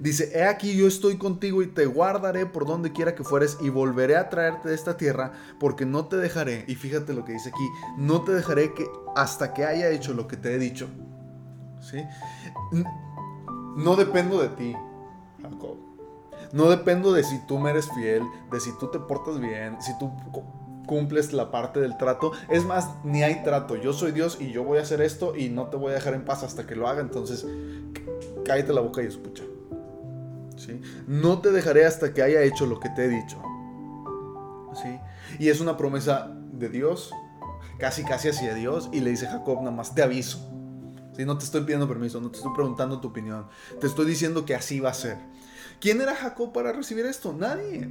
Dice, 0.00 0.32
he 0.34 0.44
aquí 0.44 0.76
yo 0.76 0.88
estoy 0.88 1.16
contigo 1.16 1.62
y 1.62 1.68
te 1.68 1.86
guardaré 1.86 2.44
por 2.44 2.66
donde 2.66 2.92
quiera 2.92 3.14
que 3.14 3.22
fueres 3.22 3.56
y 3.60 3.68
volveré 3.68 4.16
a 4.16 4.28
traerte 4.28 4.68
de 4.68 4.74
esta 4.74 4.96
tierra 4.96 5.32
porque 5.60 5.86
no 5.86 6.06
te 6.06 6.16
dejaré, 6.16 6.64
y 6.66 6.74
fíjate 6.74 7.14
lo 7.14 7.24
que 7.24 7.32
dice 7.32 7.50
aquí, 7.50 7.68
no 7.96 8.22
te 8.22 8.32
dejaré 8.32 8.74
que 8.74 8.84
hasta 9.14 9.54
que 9.54 9.64
haya 9.64 9.90
hecho 9.90 10.12
lo 10.12 10.26
que 10.26 10.36
te 10.36 10.54
he 10.54 10.58
dicho. 10.58 10.88
¿Sí? 11.80 12.04
No 13.76 13.94
dependo 13.96 14.40
de 14.42 14.48
ti, 14.48 14.74
Jacob. 15.40 15.76
No 16.52 16.68
dependo 16.68 17.12
de 17.12 17.22
si 17.22 17.38
tú 17.46 17.58
me 17.58 17.70
eres 17.70 17.88
fiel, 17.92 18.22
de 18.50 18.60
si 18.60 18.76
tú 18.78 18.88
te 18.88 18.98
portas 18.98 19.40
bien, 19.40 19.80
si 19.80 19.96
tú 19.98 20.10
cumples 20.86 21.32
la 21.32 21.50
parte 21.50 21.80
del 21.80 21.96
trato. 21.96 22.32
Es 22.48 22.64
más, 22.64 22.90
ni 23.04 23.22
hay 23.22 23.42
trato. 23.42 23.76
Yo 23.76 23.92
soy 23.92 24.12
Dios 24.12 24.38
y 24.40 24.50
yo 24.50 24.64
voy 24.64 24.78
a 24.78 24.82
hacer 24.82 25.00
esto 25.00 25.36
y 25.36 25.48
no 25.48 25.66
te 25.66 25.76
voy 25.76 25.92
a 25.92 25.94
dejar 25.94 26.14
en 26.14 26.24
paz 26.24 26.42
hasta 26.42 26.66
que 26.66 26.76
lo 26.76 26.88
haga. 26.88 27.00
Entonces, 27.00 27.46
cállate 28.44 28.72
la 28.72 28.80
boca 28.80 29.02
y 29.02 29.06
escucha. 29.06 29.43
¿Sí? 30.64 30.80
No 31.06 31.40
te 31.40 31.52
dejaré 31.52 31.84
hasta 31.84 32.14
que 32.14 32.22
haya 32.22 32.42
hecho 32.42 32.66
lo 32.66 32.80
que 32.80 32.88
te 32.90 33.04
he 33.04 33.08
dicho. 33.08 33.40
¿Sí? 34.82 34.98
Y 35.38 35.48
es 35.48 35.60
una 35.60 35.76
promesa 35.76 36.32
de 36.52 36.68
Dios, 36.68 37.10
casi 37.78 38.04
casi 38.04 38.28
hacia 38.28 38.54
Dios, 38.54 38.88
y 38.92 39.00
le 39.00 39.10
dice 39.10 39.26
Jacob, 39.26 39.58
nada 39.58 39.70
más 39.70 39.94
te 39.94 40.02
aviso. 40.02 40.50
Si 41.16 41.24
No 41.24 41.38
te 41.38 41.44
estoy 41.44 41.62
pidiendo 41.62 41.86
permiso, 41.86 42.20
no 42.20 42.30
te 42.30 42.38
estoy 42.38 42.52
preguntando 42.54 43.00
tu 43.00 43.08
opinión, 43.08 43.46
te 43.80 43.86
estoy 43.86 44.06
diciendo 44.06 44.44
que 44.44 44.54
así 44.54 44.80
va 44.80 44.90
a 44.90 44.94
ser. 44.94 45.16
¿Quién 45.80 46.00
era 46.00 46.14
Jacob 46.14 46.52
para 46.52 46.72
recibir 46.72 47.06
esto? 47.06 47.32
Nadie. 47.32 47.88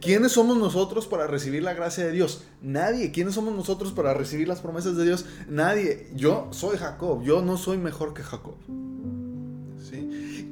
¿Quiénes 0.00 0.32
somos 0.32 0.56
nosotros 0.56 1.06
para 1.06 1.26
recibir 1.26 1.62
la 1.62 1.74
gracia 1.74 2.04
de 2.04 2.12
Dios? 2.12 2.44
Nadie. 2.62 3.12
¿Quiénes 3.12 3.34
somos 3.34 3.54
nosotros 3.54 3.92
para 3.92 4.14
recibir 4.14 4.48
las 4.48 4.60
promesas 4.60 4.96
de 4.96 5.04
Dios? 5.04 5.26
Nadie. 5.48 6.10
Yo 6.14 6.48
soy 6.50 6.76
Jacob. 6.76 7.22
Yo 7.22 7.42
no 7.42 7.56
soy 7.56 7.78
mejor 7.78 8.14
que 8.14 8.22
Jacob. 8.22 8.56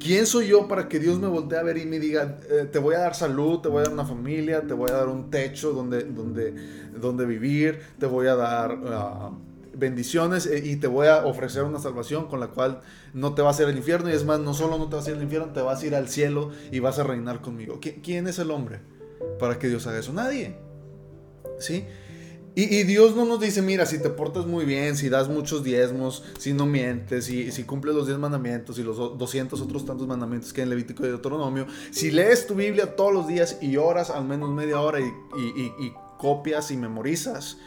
¿Quién 0.03 0.25
soy 0.27 0.47
yo 0.47 0.67
para 0.67 0.89
que 0.89 0.99
Dios 0.99 1.17
me 1.17 1.27
voltee 1.27 1.57
a 1.57 1.63
ver 1.63 1.77
y 1.77 1.85
me 1.85 1.97
diga, 1.97 2.39
eh, 2.49 2.67
te 2.69 2.77
voy 2.77 2.95
a 2.95 2.99
dar 2.99 3.15
salud, 3.15 3.61
te 3.61 3.69
voy 3.69 3.79
a 3.79 3.83
dar 3.83 3.93
una 3.93 4.05
familia, 4.05 4.61
te 4.61 4.73
voy 4.73 4.89
a 4.91 4.95
dar 4.95 5.07
un 5.07 5.29
techo 5.29 5.71
donde, 5.71 6.03
donde, 6.03 6.53
donde 6.99 7.25
vivir, 7.25 7.79
te 7.99 8.05
voy 8.05 8.27
a 8.27 8.35
dar... 8.35 8.77
Ah, 8.87 9.31
bendiciones 9.75 10.45
eh, 10.45 10.61
y 10.63 10.75
te 10.75 10.87
voy 10.87 11.07
a 11.07 11.25
ofrecer 11.25 11.63
una 11.63 11.79
salvación 11.79 12.27
con 12.27 12.39
la 12.39 12.47
cual 12.47 12.81
no 13.13 13.33
te 13.33 13.41
va 13.41 13.49
a 13.49 13.51
hacer 13.51 13.67
el 13.69 13.77
infierno 13.77 14.09
y 14.09 14.13
es 14.13 14.23
más, 14.23 14.39
no 14.39 14.53
solo 14.53 14.77
no 14.77 14.87
te 14.87 14.95
vas 14.95 15.07
a 15.07 15.09
ir 15.09 15.17
al 15.17 15.23
infierno, 15.23 15.51
te 15.51 15.61
vas 15.61 15.81
a 15.81 15.85
ir 15.85 15.95
al 15.95 16.07
cielo 16.07 16.51
y 16.71 16.79
vas 16.79 16.99
a 16.99 17.03
reinar 17.03 17.41
conmigo. 17.41 17.79
¿Quién 17.81 18.27
es 18.27 18.39
el 18.39 18.51
hombre 18.51 18.81
para 19.39 19.57
que 19.57 19.67
Dios 19.67 19.87
haga 19.87 19.99
eso? 19.99 20.13
Nadie. 20.13 20.55
¿Sí? 21.59 21.85
Y, 22.55 22.83
Dios 22.83 23.15
no 23.15 23.25
nos 23.25 23.39
dice, 23.39 23.63
mira, 23.63 23.87
si 23.87 23.99
te 23.99 24.09
portas 24.11 24.45
muy 24.45 24.63
bien, 24.63 24.95
si 24.95 25.09
das 25.09 25.27
muchos 25.27 25.63
diezmos, 25.63 26.23
si 26.37 26.53
no 26.53 26.67
mientes, 26.67 27.25
si, 27.25 27.51
si 27.51 27.63
cumples 27.63 27.95
los 27.95 28.05
10 28.05 28.19
mandamientos 28.19 28.77
y 28.77 28.83
los 28.83 28.97
200 29.17 29.59
otros 29.59 29.85
tantos 29.85 30.05
mandamientos 30.05 30.53
que 30.53 30.61
hay 30.61 30.65
en 30.65 30.69
Levítico 30.69 31.03
y 31.03 31.07
Deuteronomio, 31.07 31.65
si 31.89 32.11
lees 32.11 32.45
tu 32.45 32.53
Biblia 32.53 32.95
todos 32.95 33.11
los 33.11 33.27
días 33.27 33.57
y 33.59 33.77
oras 33.77 34.11
al 34.11 34.25
menos 34.25 34.51
media 34.51 34.79
hora 34.79 34.99
y, 34.99 35.05
y 35.05 35.93
copias 36.19 36.69
y 36.69 36.77
memorizas, 36.77 37.57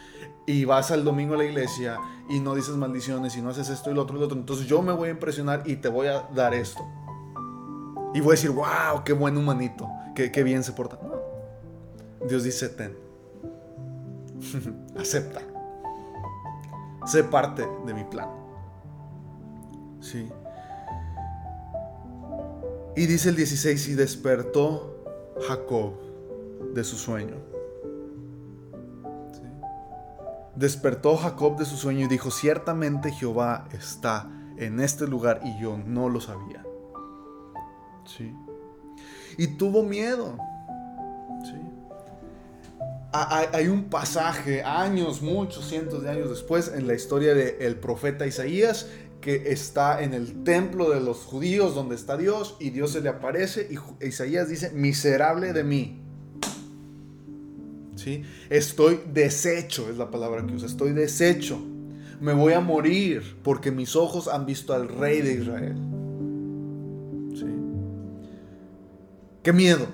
y 0.47 0.63
vas 0.63 0.91
al 0.91 1.03
domingo 1.03 1.33
a 1.33 1.37
la 1.37 1.43
iglesia 1.43 1.99
y 2.29 2.39
no 2.39 2.55
dices 2.55 2.75
maldiciones 2.75 3.35
y 3.35 3.41
no 3.41 3.49
haces 3.49 3.69
esto 3.69 3.91
y 3.91 3.93
lo 3.93 4.03
otro 4.03 4.15
y 4.15 4.19
lo 4.19 4.25
otro, 4.25 4.37
entonces 4.37 4.65
yo 4.65 4.81
me 4.81 4.93
voy 4.93 5.09
a 5.09 5.11
impresionar 5.11 5.63
y 5.65 5.75
te 5.75 5.89
voy 5.89 6.07
a 6.07 6.21
dar 6.33 6.53
esto. 6.53 6.87
Y 8.13 8.21
voy 8.21 8.29
a 8.29 8.35
decir, 8.35 8.51
wow, 8.51 9.03
qué 9.03 9.11
buen 9.11 9.35
humanito, 9.35 9.89
qué, 10.15 10.31
qué 10.31 10.43
bien 10.43 10.63
se 10.63 10.71
porta. 10.71 10.97
Dios 12.27 12.45
dice, 12.45 12.69
ten, 12.69 12.95
acepta, 14.99 15.41
sé 17.05 17.23
parte 17.23 17.67
de 17.85 17.93
mi 17.93 18.03
plan. 18.03 18.29
Sí. 19.99 20.29
Y 22.95 23.05
dice 23.05 23.29
el 23.29 23.35
16, 23.35 23.89
y 23.89 23.95
despertó 23.95 25.03
Jacob 25.47 25.93
de 26.73 26.83
su 26.83 26.95
sueño 26.95 27.47
Despertó 30.57 31.15
Jacob 31.17 31.55
de 31.55 31.65
su 31.65 31.77
sueño 31.77 32.05
y 32.05 32.07
dijo, 32.07 32.31
ciertamente 32.31 33.11
Jehová 33.11 33.67
está 33.73 34.27
en 34.57 34.79
este 34.79 35.05
lugar 35.05 35.39
y 35.45 35.61
yo 35.61 35.77
no 35.77 36.09
lo 36.09 36.19
sabía. 36.19 36.65
¿Sí? 38.05 38.35
Y 39.37 39.55
tuvo 39.57 39.83
miedo. 39.83 40.35
¿Sí? 43.25 43.47
Hay 43.53 43.67
un 43.67 43.89
pasaje, 43.89 44.63
años, 44.63 45.21
muchos 45.21 45.67
cientos 45.67 46.03
de 46.03 46.09
años 46.09 46.29
después, 46.29 46.71
en 46.73 46.87
la 46.87 46.93
historia 46.93 47.33
del 47.33 47.75
profeta 47.75 48.25
Isaías, 48.25 48.87
que 49.21 49.51
está 49.51 50.03
en 50.03 50.13
el 50.13 50.43
templo 50.43 50.89
de 50.89 51.01
los 51.01 51.17
judíos 51.17 51.73
donde 51.75 51.95
está 51.95 52.17
Dios 52.17 52.55
y 52.59 52.69
Dios 52.69 52.91
se 52.91 53.01
le 53.01 53.09
aparece 53.09 53.67
y 53.69 54.05
Isaías 54.05 54.47
dice, 54.47 54.71
miserable 54.71 55.53
de 55.53 55.63
mí 55.63 56.07
Estoy 58.49 58.99
deshecho, 59.11 59.89
es 59.89 59.97
la 59.97 60.09
palabra 60.09 60.45
que 60.45 60.53
usa, 60.53 60.67
estoy 60.67 60.93
deshecho. 60.93 61.59
Me 62.19 62.33
voy 62.33 62.53
a 62.53 62.59
morir 62.59 63.37
porque 63.43 63.71
mis 63.71 63.95
ojos 63.95 64.27
han 64.27 64.45
visto 64.45 64.73
al 64.73 64.87
rey 64.87 65.21
de 65.21 65.33
Israel. 65.33 65.75
¿Sí? 67.35 67.45
¿Qué 69.43 69.53
miedo? 69.53 69.87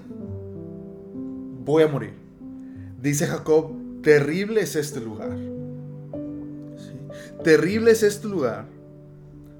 Voy 1.65 1.83
a 1.83 1.87
morir. 1.87 2.22
Dice 3.03 3.27
Jacob, 3.27 3.69
terrible 4.01 4.61
es 4.61 4.77
este 4.77 5.01
lugar. 5.01 5.37
Terrible 7.43 7.91
es 7.91 8.01
este 8.01 8.29
lugar. 8.29 8.65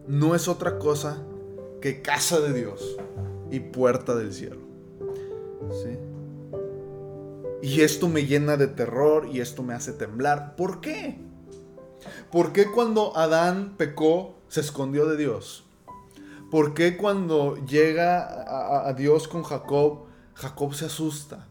No 0.07 0.33
es 0.33 0.47
otra 0.47 0.79
cosa 0.79 1.21
que 1.81 2.01
casa 2.01 2.39
de 2.39 2.53
Dios 2.53 2.95
y 3.51 3.59
puerta 3.59 4.15
del 4.15 4.31
cielo. 4.31 4.61
¿Sí? 5.71 5.97
Y 7.61 7.81
esto 7.81 8.07
me 8.07 8.25
llena 8.25 8.55
de 8.55 8.67
terror 8.67 9.27
y 9.29 9.41
esto 9.41 9.61
me 9.61 9.73
hace 9.73 9.91
temblar. 9.91 10.55
¿Por 10.55 10.79
qué? 10.79 11.17
¿Por 12.31 12.53
qué 12.53 12.71
cuando 12.71 13.17
Adán 13.17 13.75
pecó 13.75 14.35
se 14.47 14.61
escondió 14.61 15.05
de 15.05 15.17
Dios? 15.17 15.65
¿Por 16.49 16.73
qué 16.73 16.95
cuando 16.95 17.57
llega 17.65 18.87
a, 18.87 18.93
Dios 18.93 19.27
con 19.27 19.43
Jacob, 19.43 20.05
Jacob 20.33 20.73
se 20.73 20.85
asusta? 20.85 21.45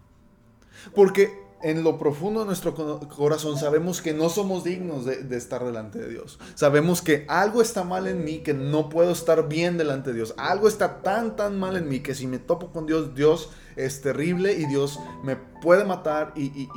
Porque 0.95 1.42
en 1.63 1.85
lo 1.85 1.99
profundo 1.99 2.41
de 2.41 2.47
nuestro 2.47 2.75
corazón 2.75 3.57
sabemos 3.57 4.03
que 4.03 4.13
no 4.13 4.29
somos 4.29 4.65
dignos 4.65 5.05
de, 5.05 5.37
estar 5.37 5.65
delante 5.65 5.99
de 5.99 6.09
Dios. 6.09 6.39
Sabemos 6.55 7.03
que 7.03 7.25
algo 7.29 7.63
está 7.63 7.85
mal 7.85 8.07
en 8.07 8.25
mí, 8.25 8.39
que 8.39 8.55
no 8.55 8.89
puedo 8.89 9.13
estar 9.13 9.49
bien 9.49 9.79
delante 9.79 10.11
de 10.11 10.17
Dios. 10.17 10.35
Algo 10.37 10.69
está 10.69 11.03
tan, 11.03 11.37
tan 11.37 11.59
mal 11.59 11.77
en 11.77 11.89
mí 11.89 12.01
que 12.01 12.15
si 12.15 12.27
me 12.27 12.39
topo 12.39 12.73
con 12.73 12.87
Dios, 12.87 13.15
Dios 13.15 13.51
es 13.77 14.03
terrible 14.03 14.53
y 14.53 14.67
Dios 14.67 14.99
me 15.23 15.37
puede 15.37 15.85
matar 15.85 16.33
y, 16.37 16.69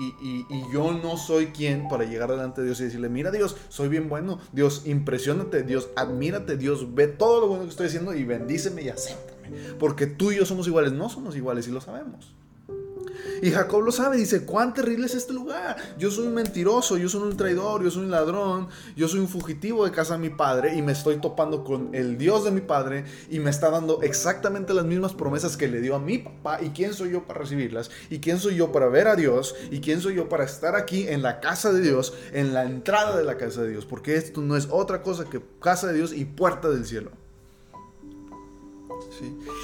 yo 0.73 0.93
no 0.93 1.17
soy 1.17 1.47
quien 1.47 1.87
para 1.87 2.05
llegar 2.05 2.29
delante 2.29 2.61
de 2.61 2.67
Dios 2.67 2.79
y 2.79 2.85
decirle, 2.85 3.09
mira 3.09 3.31
Dios, 3.31 3.55
soy 3.69 3.89
bien 3.89 4.09
bueno, 4.09 4.39
Dios, 4.51 4.83
impresionate, 4.85 5.63
Dios, 5.63 5.89
admírate, 5.95 6.57
Dios, 6.57 6.93
ve 6.93 7.07
todo 7.07 7.41
lo 7.41 7.47
bueno 7.47 7.63
que 7.63 7.69
estoy 7.69 7.87
haciendo 7.87 8.13
y 8.13 8.23
bendíceme 8.23 8.81
y 8.81 8.89
acéptame, 8.89 9.49
porque 9.79 10.07
tú 10.07 10.31
y 10.31 10.37
yo 10.37 10.45
somos 10.45 10.67
iguales, 10.67 10.93
no 10.93 11.09
somos 11.09 11.35
iguales 11.35 11.67
y 11.67 11.71
lo 11.71 11.81
sabemos. 11.81 12.33
Y 13.41 13.51
Jacob 13.51 13.81
lo 13.81 13.91
sabe, 13.91 14.17
dice, 14.17 14.45
cuán 14.45 14.73
terrible 14.73 15.05
es 15.05 15.15
este 15.15 15.33
lugar. 15.33 15.75
Yo 15.97 16.11
soy 16.11 16.27
un 16.27 16.33
mentiroso, 16.33 16.97
yo 16.97 17.09
soy 17.09 17.23
un 17.23 17.37
traidor, 17.37 17.83
yo 17.83 17.91
soy 17.91 18.03
un 18.03 18.11
ladrón, 18.11 18.67
yo 18.95 19.07
soy 19.07 19.19
un 19.19 19.27
fugitivo 19.27 19.85
de 19.85 19.91
casa 19.91 20.13
de 20.13 20.19
mi 20.19 20.29
padre 20.29 20.75
y 20.75 20.81
me 20.81 20.91
estoy 20.91 21.17
topando 21.17 21.63
con 21.63 21.93
el 21.93 22.17
Dios 22.17 22.43
de 22.43 22.51
mi 22.51 22.61
padre 22.61 23.05
y 23.29 23.39
me 23.39 23.49
está 23.49 23.69
dando 23.69 24.01
exactamente 24.01 24.73
las 24.73 24.85
mismas 24.85 25.13
promesas 25.13 25.57
que 25.57 25.67
le 25.67 25.81
dio 25.81 25.95
a 25.95 25.99
mi 25.99 26.19
papá. 26.19 26.59
¿Y 26.61 26.69
quién 26.69 26.93
soy 26.93 27.11
yo 27.11 27.23
para 27.23 27.39
recibirlas? 27.39 27.91
¿Y 28.09 28.19
quién 28.19 28.39
soy 28.39 28.55
yo 28.55 28.71
para 28.71 28.87
ver 28.87 29.07
a 29.07 29.15
Dios? 29.15 29.55
¿Y 29.71 29.81
quién 29.81 30.01
soy 30.01 30.15
yo 30.15 30.29
para 30.29 30.45
estar 30.45 30.75
aquí 30.75 31.07
en 31.07 31.21
la 31.21 31.39
casa 31.39 31.71
de 31.71 31.81
Dios, 31.81 32.13
en 32.33 32.53
la 32.53 32.63
entrada 32.63 33.17
de 33.17 33.23
la 33.23 33.37
casa 33.37 33.61
de 33.61 33.71
Dios? 33.71 33.85
Porque 33.85 34.15
esto 34.15 34.41
no 34.41 34.55
es 34.55 34.67
otra 34.71 35.01
cosa 35.01 35.25
que 35.25 35.41
casa 35.59 35.87
de 35.87 35.93
Dios 35.93 36.13
y 36.13 36.25
puerta 36.25 36.69
del 36.69 36.85
cielo. 36.85 37.11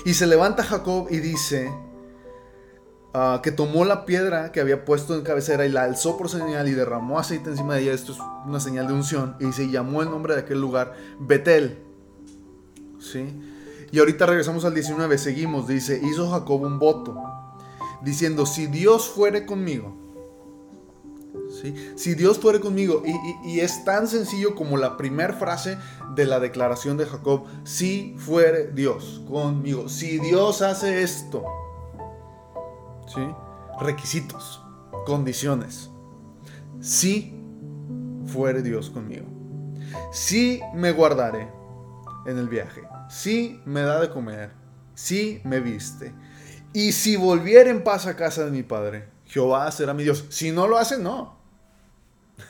Y 0.06 0.14
se 0.14 0.28
levanta 0.28 0.64
Jacob 0.64 1.08
y 1.10 1.18
dice, 1.18 1.72
Ah, 3.14 3.42
que 3.44 3.52
tomó 3.52 3.84
la 3.84 4.06
piedra 4.06 4.54
que 4.54 4.62
había 4.62 4.86
puesto 4.86 5.16
en 5.16 5.24
cabecera 5.24 5.66
y 5.66 5.70
la 5.70 5.84
alzó 5.84 6.18
por 6.18 6.30
señal 6.30 6.70
y 6.70 6.72
derramó 6.72 7.20
aceite 7.20 7.50
encima 7.50 7.76
de 7.76 7.82
ella. 7.82 7.94
Esto 7.94 8.14
es 8.14 8.20
una 8.46 8.62
señal 8.62 8.88
de 8.88 8.94
unción. 8.94 9.36
Y 9.40 9.52
se 9.52 9.70
llamó 9.70 10.02
el 10.02 10.10
nombre 10.10 10.34
de 10.34 10.42
aquel 10.42 10.62
lugar 10.62 10.94
Betel. 11.20 11.80
¿Sí? 13.00 13.26
Y 13.92 14.00
ahorita 14.00 14.26
regresamos 14.26 14.64
al 14.64 14.74
19. 14.74 15.18
Seguimos. 15.18 15.68
Dice: 15.68 16.00
Hizo 16.02 16.30
Jacob 16.32 16.62
un 16.62 16.80
voto. 16.80 17.22
Diciendo: 18.02 18.46
Si 18.46 18.68
Dios 18.68 19.10
fuere 19.10 19.46
conmigo. 19.46 19.94
¿Sí? 21.62 21.76
Si 21.98 22.16
Dios 22.16 22.40
fuere 22.40 22.62
conmigo. 22.62 23.04
Y, 23.06 23.50
y 23.50 23.60
es 23.60 23.84
tan 23.84 24.08
sencillo 24.08 24.56
como 24.56 24.78
la 24.78 24.96
primera 24.96 25.34
frase 25.34 25.78
de 26.16 26.26
la 26.26 26.40
declaración 26.40 26.96
de 26.96 27.06
Jacob. 27.06 27.44
Si 27.66 28.16
fuere 28.18 28.72
Dios 28.72 29.22
conmigo. 29.28 29.90
Si 29.90 30.18
Dios 30.18 30.62
hace 30.62 31.04
esto 31.04 31.44
requisitos, 33.80 34.62
condiciones. 35.06 35.90
Si 36.80 37.34
fuere 38.26 38.62
Dios 38.62 38.90
conmigo. 38.90 39.26
Si 40.12 40.62
me 40.74 40.92
guardaré 40.92 41.50
en 42.26 42.38
el 42.38 42.48
viaje. 42.48 42.82
Si 43.10 43.62
me 43.66 43.82
da 43.82 44.00
de 44.00 44.10
comer. 44.10 44.52
Si 44.94 45.42
me 45.44 45.60
viste. 45.60 46.14
Y 46.74 46.94
si 46.94 47.18
volviera 47.18 47.70
en 47.70 47.84
paz 47.84 48.08
a 48.08 48.16
casa 48.16 48.46
de 48.46 48.52
mi 48.52 48.64
padre, 48.64 49.10
Jehová 49.26 49.70
será 49.72 49.94
mi 49.94 50.04
Dios. 50.04 50.26
Si 50.30 50.52
no 50.52 50.68
lo 50.68 50.78
hace, 50.78 50.98
no. 50.98 51.38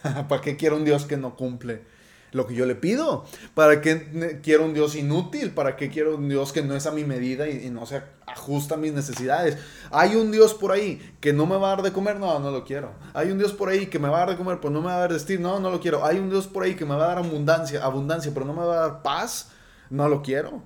¿Para 0.30 0.42
qué 0.42 0.58
quiero 0.58 0.78
un 0.78 0.86
Dios 0.86 1.06
que 1.06 1.18
no 1.18 1.36
cumple 1.36 1.84
lo 2.32 2.48
que 2.48 2.56
yo 2.56 2.66
le 2.66 2.76
pido. 2.76 3.26
¿Para 3.54 3.82
qué 3.82 4.40
quiero 4.42 4.66
un 4.66 4.74
Dios 4.74 4.96
inútil? 4.96 5.52
¿Para 5.52 5.76
qué 5.76 5.90
quiero 5.90 6.16
un 6.16 6.30
Dios 6.30 6.52
que 6.52 6.62
no 6.62 6.76
es 6.76 6.86
a 6.86 6.92
mi 6.92 7.04
medida 7.04 7.50
y, 7.50 7.70
no 7.70 7.86
se 7.86 8.02
ajusta 8.26 8.76
a 8.76 8.78
mis 8.78 8.94
necesidades? 8.94 9.58
Hay 9.92 10.16
un 10.16 10.32
Dios 10.32 10.54
por 10.54 10.72
ahí 10.72 11.16
que 11.20 11.34
no 11.34 11.46
me 11.46 11.58
va 11.58 11.68
a 11.68 11.76
dar 11.76 11.84
de 11.84 11.92
comer, 11.92 12.20
no, 12.20 12.40
no 12.40 12.52
lo 12.52 12.64
quiero. 12.64 12.92
Hay 13.14 13.32
un 13.32 13.38
Dios 13.38 13.52
por 13.54 13.70
ahí 13.70 13.88
que 13.88 14.00
me 14.00 14.10
va 14.10 14.18
a 14.18 14.20
dar 14.22 14.30
de 14.32 14.38
comer, 14.38 14.60
pero 14.62 14.72
no 14.72 14.82
me 14.82 14.88
va 14.88 14.96
a 14.96 15.00
dar 15.00 15.14
vestir, 15.14 15.40
no, 15.40 15.60
no 15.60 15.70
lo 15.70 15.80
quiero. 15.80 16.06
Hay 16.06 16.18
un 16.18 16.30
Dios 16.30 16.48
por 16.48 16.64
ahí 16.64 16.76
que 16.76 16.86
me 16.86 16.96
va 16.96 17.06
a 17.06 17.08
dar 17.10 17.18
abundancia, 17.18 17.84
abundancia, 17.84 18.32
pero 18.34 18.46
no 18.46 18.54
me 18.54 18.66
va 18.66 18.74
a 18.74 18.88
dar 18.88 19.02
paz, 19.02 19.50
no 19.90 20.08
lo 20.08 20.22
quiero. 20.22 20.64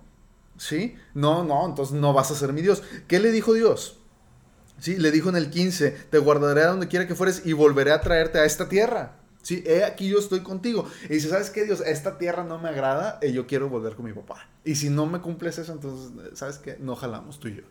¿Sí? 0.58 0.96
No, 1.14 1.44
no, 1.44 1.66
entonces 1.66 1.96
no 1.96 2.14
vas 2.14 2.32
a 2.32 2.36
ser 2.36 2.54
mi 2.54 2.62
Dios. 2.62 2.82
¿Qué 3.08 3.20
le 3.20 3.32
dijo 3.32 3.54
Dios? 3.54 4.00
Sí, 4.80 4.98
le 4.98 5.12
dijo 5.12 5.30
en 5.30 5.36
el 5.36 5.50
15, 5.50 5.92
te 6.10 6.18
guardaré 6.18 6.64
a 6.64 6.68
donde 6.68 6.88
quiera 6.88 7.08
que 7.08 7.16
fueres 7.16 7.46
y 7.46 7.54
volveré 7.54 7.92
a 7.92 8.02
traerte 8.02 8.40
a 8.40 8.46
esta 8.46 8.70
tierra. 8.70 9.18
Sí, 9.46 9.64
aquí 9.88 10.08
yo 10.08 10.18
estoy 10.18 10.40
contigo. 10.40 10.88
Y 11.04 11.14
dice, 11.14 11.30
¿sabes 11.30 11.52
qué, 11.52 11.66
Dios? 11.66 11.80
Esta 11.82 12.18
tierra 12.18 12.44
no 12.44 12.58
me 12.58 12.68
agrada 12.68 13.20
y 13.22 13.32
yo 13.32 13.46
quiero 13.46 13.70
volver 13.70 13.96
con 13.96 14.06
mi 14.06 14.12
papá. 14.12 14.50
Y 14.64 14.74
si 14.74 14.90
no 14.90 15.06
me 15.06 15.22
cumples 15.22 15.60
eso, 15.60 15.72
entonces, 15.72 16.14
¿sabes 16.34 16.58
qué? 16.58 16.78
No 16.80 16.96
jalamos 16.96 17.40
tú 17.40 17.50
y 17.50 17.58
yo. 17.58 17.62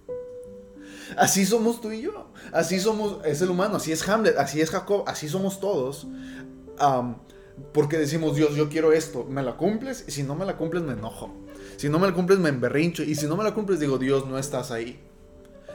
Así 1.16 1.44
somos 1.44 1.80
tú 1.80 1.90
y 1.90 2.02
yo. 2.02 2.30
Así 2.52 2.78
somos, 2.78 3.18
es 3.24 3.42
el 3.42 3.50
humano, 3.50 3.78
así 3.78 3.90
es 3.90 4.08
Hamlet, 4.08 4.38
así 4.38 4.60
es 4.60 4.70
Jacob, 4.70 5.02
así 5.08 5.28
somos 5.28 5.58
todos. 5.58 6.06
porque 7.72 7.98
decimos, 7.98 8.36
Dios, 8.36 8.54
yo 8.54 8.68
quiero 8.68 8.92
esto, 8.92 9.24
me 9.24 9.42
la 9.42 9.56
cumples, 9.56 10.04
y 10.06 10.12
si 10.12 10.22
no 10.22 10.36
me 10.36 10.44
la 10.44 10.56
cumples, 10.56 10.84
me 10.84 10.92
enojo. 10.92 11.34
Si 11.76 11.88
no 11.88 11.98
me 11.98 12.06
la 12.06 12.14
cumples, 12.14 12.38
me 12.38 12.50
emberrincho. 12.50 13.02
Y 13.02 13.16
si 13.16 13.26
no 13.26 13.36
me 13.36 13.42
la 13.42 13.52
cumples, 13.52 13.80
digo, 13.80 13.98
Dios, 13.98 14.28
no 14.28 14.38
estás 14.38 14.70
ahí. 14.70 15.00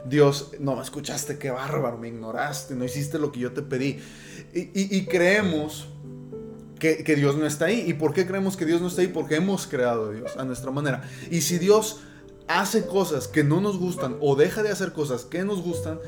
Dios, 0.06 0.52
no 0.60 0.76
me 0.76 0.82
escuchaste, 0.82 1.38
qué 1.38 1.52
bárbaro, 1.52 1.98
me 1.98 2.08
ignoraste, 2.08 2.76
no 2.76 2.86
hiciste 2.86 3.20
lo 3.20 3.32
que 3.32 3.40
yo 3.40 3.52
te 3.52 3.62
pedí. 3.62 4.00
Y, 4.54 5.06
creemos 5.06 5.88
que, 6.80 7.04
Dios 7.16 7.38
no 7.38 7.46
está 7.46 7.66
ahí. 7.66 7.84
¿Y 7.88 7.94
por 7.94 8.14
qué 8.14 8.26
creemos 8.26 8.58
que 8.58 8.66
Dios 8.66 8.82
no 8.82 8.88
está 8.88 9.02
ahí? 9.02 9.08
Porque 9.08 9.36
hemos 9.36 9.68
creado 9.68 10.10
a 10.10 10.14
Dios 10.14 10.38
a 10.38 10.46
nuestra 10.46 10.72
manera. 10.72 11.04
Y 11.30 11.42
si 11.42 11.60
Dios 11.60 12.02
hace 12.48 12.86
cosas 12.86 13.28
que 13.28 13.44
no 13.44 13.62
nos 13.62 13.78
gustan 13.78 14.18
o 14.22 14.36
deja 14.36 14.64
de 14.64 14.70
hacer 14.70 14.94
cosas 14.94 15.26
que 15.26 15.44
nos 15.44 15.62
gustan, 15.62 16.00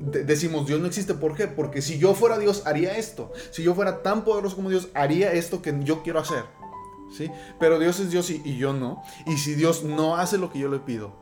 decimos 0.00 0.66
Dios 0.66 0.80
no 0.80 0.86
existe. 0.86 1.14
¿Por 1.14 1.34
qué? 1.34 1.48
Porque 1.48 1.82
si 1.82 1.98
yo 1.98 2.14
fuera 2.14 2.38
Dios, 2.38 2.62
haría 2.66 2.96
esto. 2.96 3.32
Si 3.50 3.62
yo 3.62 3.74
fuera 3.74 4.02
tan 4.02 4.24
poderoso 4.24 4.56
como 4.56 4.70
Dios, 4.70 4.88
haría 4.94 5.32
esto 5.32 5.62
que 5.62 5.74
yo 5.82 6.02
quiero 6.02 6.20
hacer. 6.20 6.44
¿Sí? 7.16 7.28
Pero 7.58 7.80
Dios 7.80 7.98
es 7.98 8.12
Dios 8.12 8.30
y 8.30 8.56
yo 8.56 8.72
no. 8.72 9.02
Y 9.26 9.38
si 9.38 9.54
Dios 9.54 9.82
no 9.82 10.16
hace 10.16 10.38
lo 10.38 10.52
que 10.52 10.60
yo 10.60 10.68
le 10.68 10.78
pido, 10.78 11.12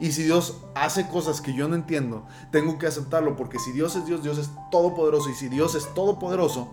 y 0.00 0.12
si 0.12 0.22
Dios 0.22 0.58
hace 0.74 1.08
cosas 1.08 1.40
que 1.40 1.54
yo 1.54 1.68
no 1.68 1.74
entiendo, 1.74 2.26
tengo 2.52 2.78
que 2.78 2.86
aceptarlo 2.86 3.36
porque 3.36 3.58
si 3.58 3.72
Dios 3.72 3.96
es 3.96 4.06
Dios, 4.06 4.22
Dios 4.22 4.38
es 4.38 4.50
todopoderoso. 4.70 5.30
Y 5.30 5.34
si 5.34 5.48
Dios 5.48 5.74
es 5.74 5.92
todopoderoso, 5.94 6.68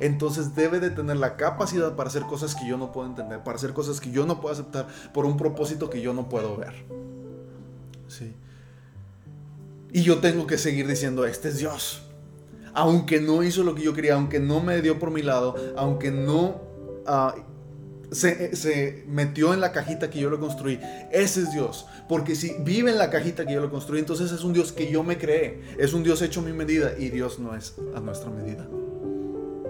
entonces 0.00 0.54
debe 0.54 0.78
de 0.78 0.90
tener 0.90 1.16
la 1.16 1.36
capacidad 1.36 1.96
para 1.96 2.08
hacer 2.08 2.22
cosas 2.22 2.54
que 2.54 2.68
yo 2.68 2.76
no 2.76 2.92
puedo 2.92 3.08
entender, 3.08 3.42
para 3.42 3.56
hacer 3.56 3.72
cosas 3.72 4.00
que 4.00 4.10
yo 4.12 4.26
no 4.26 4.40
puedo 4.40 4.52
aceptar 4.52 4.86
por 5.12 5.26
un 5.26 5.36
propósito 5.36 5.90
que 5.90 6.00
yo 6.00 6.14
no 6.14 6.28
puedo 6.28 6.56
ver. 6.56 6.86
Sí. 8.06 8.32
Y 9.92 10.02
yo 10.02 10.18
tengo 10.18 10.46
que 10.46 10.56
seguir 10.56 10.86
diciendo, 10.86 11.24
este 11.24 11.48
es 11.48 11.58
Dios. 11.58 12.02
Aunque 12.74 13.20
no 13.20 13.42
hizo 13.42 13.64
lo 13.64 13.74
que 13.74 13.82
yo 13.82 13.92
quería, 13.92 14.14
aunque 14.14 14.38
no 14.38 14.60
me 14.60 14.80
dio 14.82 15.00
por 15.00 15.10
mi 15.10 15.22
lado, 15.22 15.56
aunque 15.76 16.12
no 16.12 16.60
ah, 17.06 17.34
se, 18.10 19.04
metió 19.06 19.54
en 19.54 19.60
la 19.60 19.72
cajita 19.72 20.10
que 20.10 20.18
yo 20.20 20.30
lo 20.30 20.40
construí. 20.40 20.80
Ese 21.10 21.42
es 21.42 21.52
Dios. 21.52 21.86
Porque 22.08 22.34
si 22.34 22.54
vive 22.60 22.90
en 22.90 22.98
la 22.98 23.10
cajita 23.10 23.46
que 23.46 23.54
yo 23.54 23.60
lo 23.60 23.70
construí, 23.70 24.00
entonces 24.00 24.32
es 24.32 24.42
un 24.44 24.52
Dios 24.52 24.72
que 24.72 24.90
yo 24.90 25.02
me 25.02 25.18
creé. 25.18 25.60
Es 25.78 25.92
un 25.92 26.02
Dios 26.02 26.22
hecho 26.22 26.40
a 26.40 26.42
mi 26.42 26.52
medida 26.52 26.92
y 26.98 27.10
Dios 27.10 27.38
no 27.38 27.54
es 27.54 27.74
a 27.94 28.00
nuestra 28.00 28.30
medida. 28.30 28.66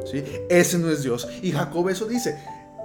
¿Sí? 0.04 0.24
Ese 0.48 0.78
no 0.78 0.90
es 0.90 1.02
Dios. 1.02 1.28
Y 1.42 1.52
Jacob 1.52 1.88
eso 1.88 2.06
dice. 2.06 2.38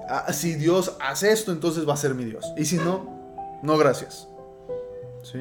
Ah, 0.10 0.34
si 0.34 0.56
Dios 0.56 0.98
hace 1.00 1.32
esto, 1.32 1.52
entonces 1.52 1.88
va 1.88 1.94
a 1.94 1.98
ser 1.98 2.14
mi 2.14 2.26
Dios. 2.26 2.46
Y 2.58 2.66
si 2.66 2.78
no, 2.78 3.60
no 3.64 3.78
gracias. 3.78 4.28
¿Sí? 5.24 5.40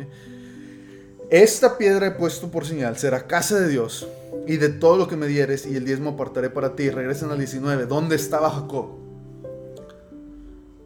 Esta 1.30 1.78
piedra 1.78 2.06
he 2.06 2.10
puesto 2.12 2.50
por 2.50 2.66
señal 2.66 2.98
será 2.98 3.26
casa 3.26 3.58
de 3.58 3.68
Dios 3.68 4.06
y 4.46 4.58
de 4.58 4.68
todo 4.68 4.96
lo 4.96 5.08
que 5.08 5.16
me 5.16 5.26
dieres 5.26 5.66
y 5.66 5.76
el 5.76 5.84
diezmo 5.84 6.10
apartaré 6.10 6.50
para 6.50 6.76
ti. 6.76 6.90
Regresen 6.90 7.30
al 7.30 7.38
19. 7.38 7.86
¿Dónde 7.86 8.16
estaba 8.16 8.50
Jacob? 8.50 9.01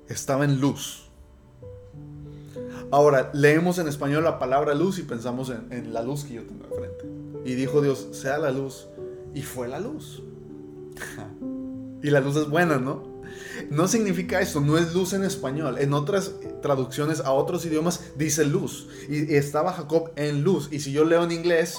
Estaba 0.09 0.45
en 0.45 0.61
luz. 0.61 1.07
Ahora, 2.91 3.31
leemos 3.35 3.79
en 3.79 3.89
español 3.89 4.25
la 4.25 4.39
palabra 4.39 4.75
luz 4.75 4.99
y 4.99 5.03
pensamos 5.03 5.51
en, 5.51 5.93
la 5.93 6.03
luz 6.03 6.25
que 6.25 6.35
yo 6.35 6.43
tengo 6.45 6.65
enfrente. 6.65 7.05
Y 7.45 7.55
dijo 7.55 7.83
Dios, 7.83 8.09
sea 8.13 8.39
la 8.39 8.51
luz. 8.51 8.87
Y 9.35 9.43
fue 9.43 9.69
la 9.69 9.81
luz. 9.81 10.23
y 12.03 12.11
la 12.11 12.21
luz 12.21 12.37
es 12.37 12.49
buena, 12.49 12.79
¿no? 12.79 13.17
No 13.71 13.89
significa 13.89 14.41
eso, 14.41 14.61
no 14.61 14.79
es 14.79 14.95
luz 14.95 15.13
en 15.13 15.25
español. 15.25 15.79
En 15.79 15.93
otras 15.93 16.33
traducciones 16.63 17.21
a 17.21 17.33
otros 17.33 17.65
idiomas 17.67 18.13
dice 18.17 18.45
luz. 18.45 18.89
Y, 19.09 19.35
estaba 19.35 19.73
Jacob 19.73 20.13
en 20.17 20.43
luz. 20.43 20.69
Y 20.71 20.81
si 20.81 20.93
yo 20.93 21.05
leo 21.05 21.25
en 21.25 21.33
inglés, 21.33 21.79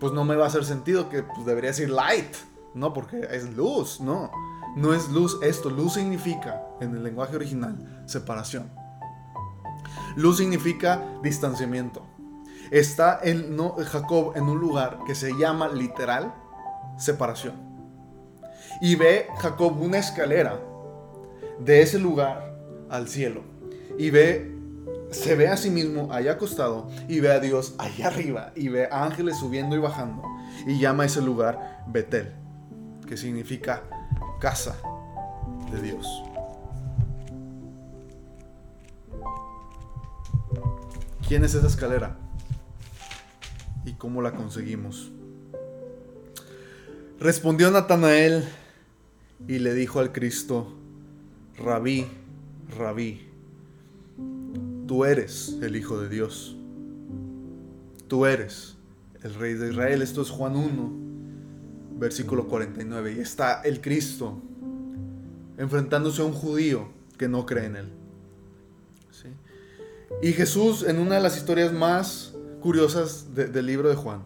pues 0.00 0.12
no 0.12 0.24
me 0.24 0.36
va 0.36 0.44
a 0.44 0.48
hacer 0.48 0.64
sentido 0.64 1.08
que 1.08 1.22
pues, 1.22 1.46
debería 1.46 1.70
decir 1.70 1.90
light. 1.90 2.34
No, 2.74 2.92
porque 2.92 3.26
es 3.30 3.56
luz, 3.56 4.00
no. 4.00 4.30
No 4.76 4.92
es 4.92 5.08
luz 5.08 5.38
esto. 5.40 5.70
Luz 5.70 5.94
significa, 5.94 6.65
en 6.80 6.96
el 6.96 7.02
lenguaje 7.02 7.36
original, 7.36 7.76
separación. 8.06 8.70
Luz 10.16 10.38
significa 10.38 11.04
distanciamiento. 11.22 12.06
Está 12.70 13.20
en, 13.22 13.54
no, 13.54 13.76
Jacob 13.78 14.32
en 14.34 14.44
un 14.44 14.58
lugar 14.58 14.98
que 15.06 15.14
se 15.14 15.32
llama 15.36 15.68
literal 15.68 16.34
separación. 16.98 17.54
Y 18.80 18.96
ve 18.96 19.28
Jacob 19.38 19.80
una 19.80 19.98
escalera 19.98 20.60
de 21.60 21.82
ese 21.82 21.98
lugar 21.98 22.56
al 22.90 23.08
cielo. 23.08 23.42
Y 23.98 24.10
ve, 24.10 24.54
se 25.10 25.36
ve 25.36 25.48
a 25.48 25.56
sí 25.56 25.70
mismo 25.70 26.12
allá 26.12 26.32
acostado 26.32 26.88
y 27.08 27.20
ve 27.20 27.30
a 27.32 27.40
Dios 27.40 27.74
allá 27.78 28.08
arriba 28.08 28.52
y 28.54 28.68
ve 28.68 28.88
ángeles 28.90 29.38
subiendo 29.38 29.76
y 29.76 29.78
bajando. 29.78 30.22
Y 30.66 30.78
llama 30.78 31.04
a 31.04 31.06
ese 31.06 31.22
lugar 31.22 31.84
Betel, 31.86 32.32
que 33.06 33.16
significa 33.16 33.84
casa 34.40 34.76
de 35.70 35.80
Dios. 35.80 36.06
¿Quién 41.28 41.42
es 41.42 41.54
esa 41.54 41.66
escalera? 41.66 42.16
¿Y 43.84 43.94
cómo 43.94 44.22
la 44.22 44.32
conseguimos? 44.32 45.10
Respondió 47.18 47.68
Natanael 47.72 48.44
y 49.48 49.58
le 49.58 49.74
dijo 49.74 49.98
al 49.98 50.12
Cristo, 50.12 50.72
Rabí, 51.58 52.06
Rabí, 52.78 53.26
tú 54.86 55.04
eres 55.04 55.58
el 55.62 55.74
Hijo 55.74 56.00
de 56.00 56.08
Dios. 56.08 56.56
Tú 58.06 58.24
eres 58.26 58.76
el 59.24 59.34
Rey 59.34 59.54
de 59.54 59.70
Israel. 59.70 60.02
Esto 60.02 60.22
es 60.22 60.30
Juan 60.30 60.54
1, 60.54 60.92
versículo 61.98 62.46
49. 62.46 63.14
Y 63.16 63.18
está 63.18 63.62
el 63.62 63.80
Cristo 63.80 64.40
enfrentándose 65.58 66.22
a 66.22 66.24
un 66.24 66.34
judío 66.34 66.88
que 67.18 67.26
no 67.26 67.46
cree 67.46 67.64
en 67.66 67.76
él. 67.76 68.05
Y 70.22 70.32
Jesús, 70.32 70.84
en 70.86 70.98
una 70.98 71.16
de 71.16 71.20
las 71.20 71.36
historias 71.36 71.72
más 71.72 72.32
curiosas 72.60 73.34
del 73.34 73.66
libro 73.66 73.88
de 73.88 73.96
Juan, 73.96 74.22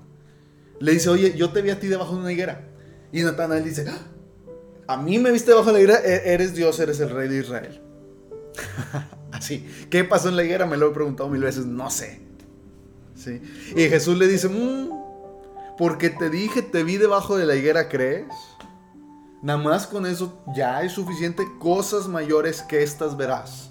le 0.79 0.93
dice, 0.93 1.11
oye, 1.11 1.37
yo 1.37 1.51
te 1.51 1.63
vi 1.63 1.71
a 1.71 1.79
ti 1.79 1.89
debajo 1.89 2.15
de 2.15 2.21
una 2.21 2.33
higuera. 2.33 2.69
Y 3.13 3.23
Natanael 3.23 3.65
dice, 3.65 3.87
ah, 3.89 4.07
a 4.87 4.97
mí 4.97 5.19
me 5.19 5.31
viste 5.31 5.51
debajo 5.51 5.69
de 5.69 5.73
la 5.73 5.79
higuera, 5.81 6.01
e-, 6.05 6.33
eres 6.33 6.55
Dios, 6.55 6.79
eres 6.81 7.01
el 7.01 7.11
rey 7.11 7.29
de 7.29 7.39
Israel. 7.39 7.81
Así, 9.33 9.67
¿qué 9.91 10.05
pasó 10.05 10.29
en 10.29 10.37
la 10.37 10.45
higuera? 10.45 10.67
Me 10.67 10.77
lo 10.77 10.91
he 10.91 10.95
preguntado 10.95 11.29
mil 11.29 11.43
veces, 11.43 11.67
no 11.67 11.91
sé. 11.91 12.21
¿Sí? 13.15 13.43
Y 13.77 13.89
Jesús 13.89 14.17
le 14.17 14.27
dice, 14.27 14.49
mmm, 14.49 14.89
porque 15.77 16.11
te 16.11 16.31
dije, 16.31 16.63
te 16.63 16.83
vi 16.83 16.97
debajo 16.97 17.37
de 17.37 17.47
la 17.47 17.57
higuera, 17.57 17.89
¿crees? 17.89 18.27
Nada 19.43 19.59
más 19.59 19.87
con 19.87 20.07
eso 20.07 20.43
ya 20.55 20.83
es 20.83 20.93
suficiente. 20.93 21.47
Cosas 21.59 22.09
mayores 22.09 22.63
que 22.63 22.83
estas 22.83 23.17
verás. 23.17 23.71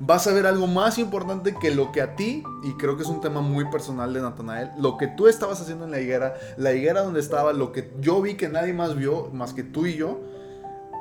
Vas 0.00 0.28
a 0.28 0.32
ver 0.32 0.46
algo 0.46 0.68
más 0.68 0.98
importante 0.98 1.56
que 1.60 1.74
lo 1.74 1.90
que 1.90 2.00
a 2.00 2.14
ti, 2.14 2.44
y 2.62 2.72
creo 2.74 2.96
que 2.96 3.02
es 3.02 3.08
un 3.08 3.20
tema 3.20 3.40
muy 3.40 3.68
personal 3.68 4.14
de 4.14 4.20
Natanael, 4.20 4.70
lo 4.78 4.96
que 4.96 5.08
tú 5.08 5.26
estabas 5.26 5.60
haciendo 5.60 5.86
en 5.86 5.90
la 5.90 6.00
higuera, 6.00 6.34
la 6.56 6.72
higuera 6.72 7.02
donde 7.02 7.18
estaba, 7.18 7.52
lo 7.52 7.72
que 7.72 7.92
yo 8.00 8.22
vi 8.22 8.34
que 8.34 8.48
nadie 8.48 8.72
más 8.72 8.94
vio, 8.94 9.30
más 9.32 9.54
que 9.54 9.64
tú 9.64 9.86
y 9.86 9.96
yo, 9.96 10.20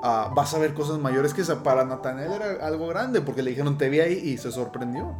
ah, 0.02 0.34
vas 0.36 0.56
a 0.56 0.58
ver 0.58 0.74
cosas 0.74 0.98
mayores 0.98 1.36
que 1.36 1.42
esa. 1.42 1.62
Para 1.62 1.86
Natanael 1.86 2.32
era 2.32 2.66
algo 2.66 2.88
grande, 2.88 3.22
porque 3.22 3.44
le 3.44 3.52
dijeron, 3.52 3.78
te 3.78 3.90
vi 3.90 4.00
ahí 4.00 4.14
y 4.14 4.38
se 4.40 4.52
sorprendió. 4.52 5.16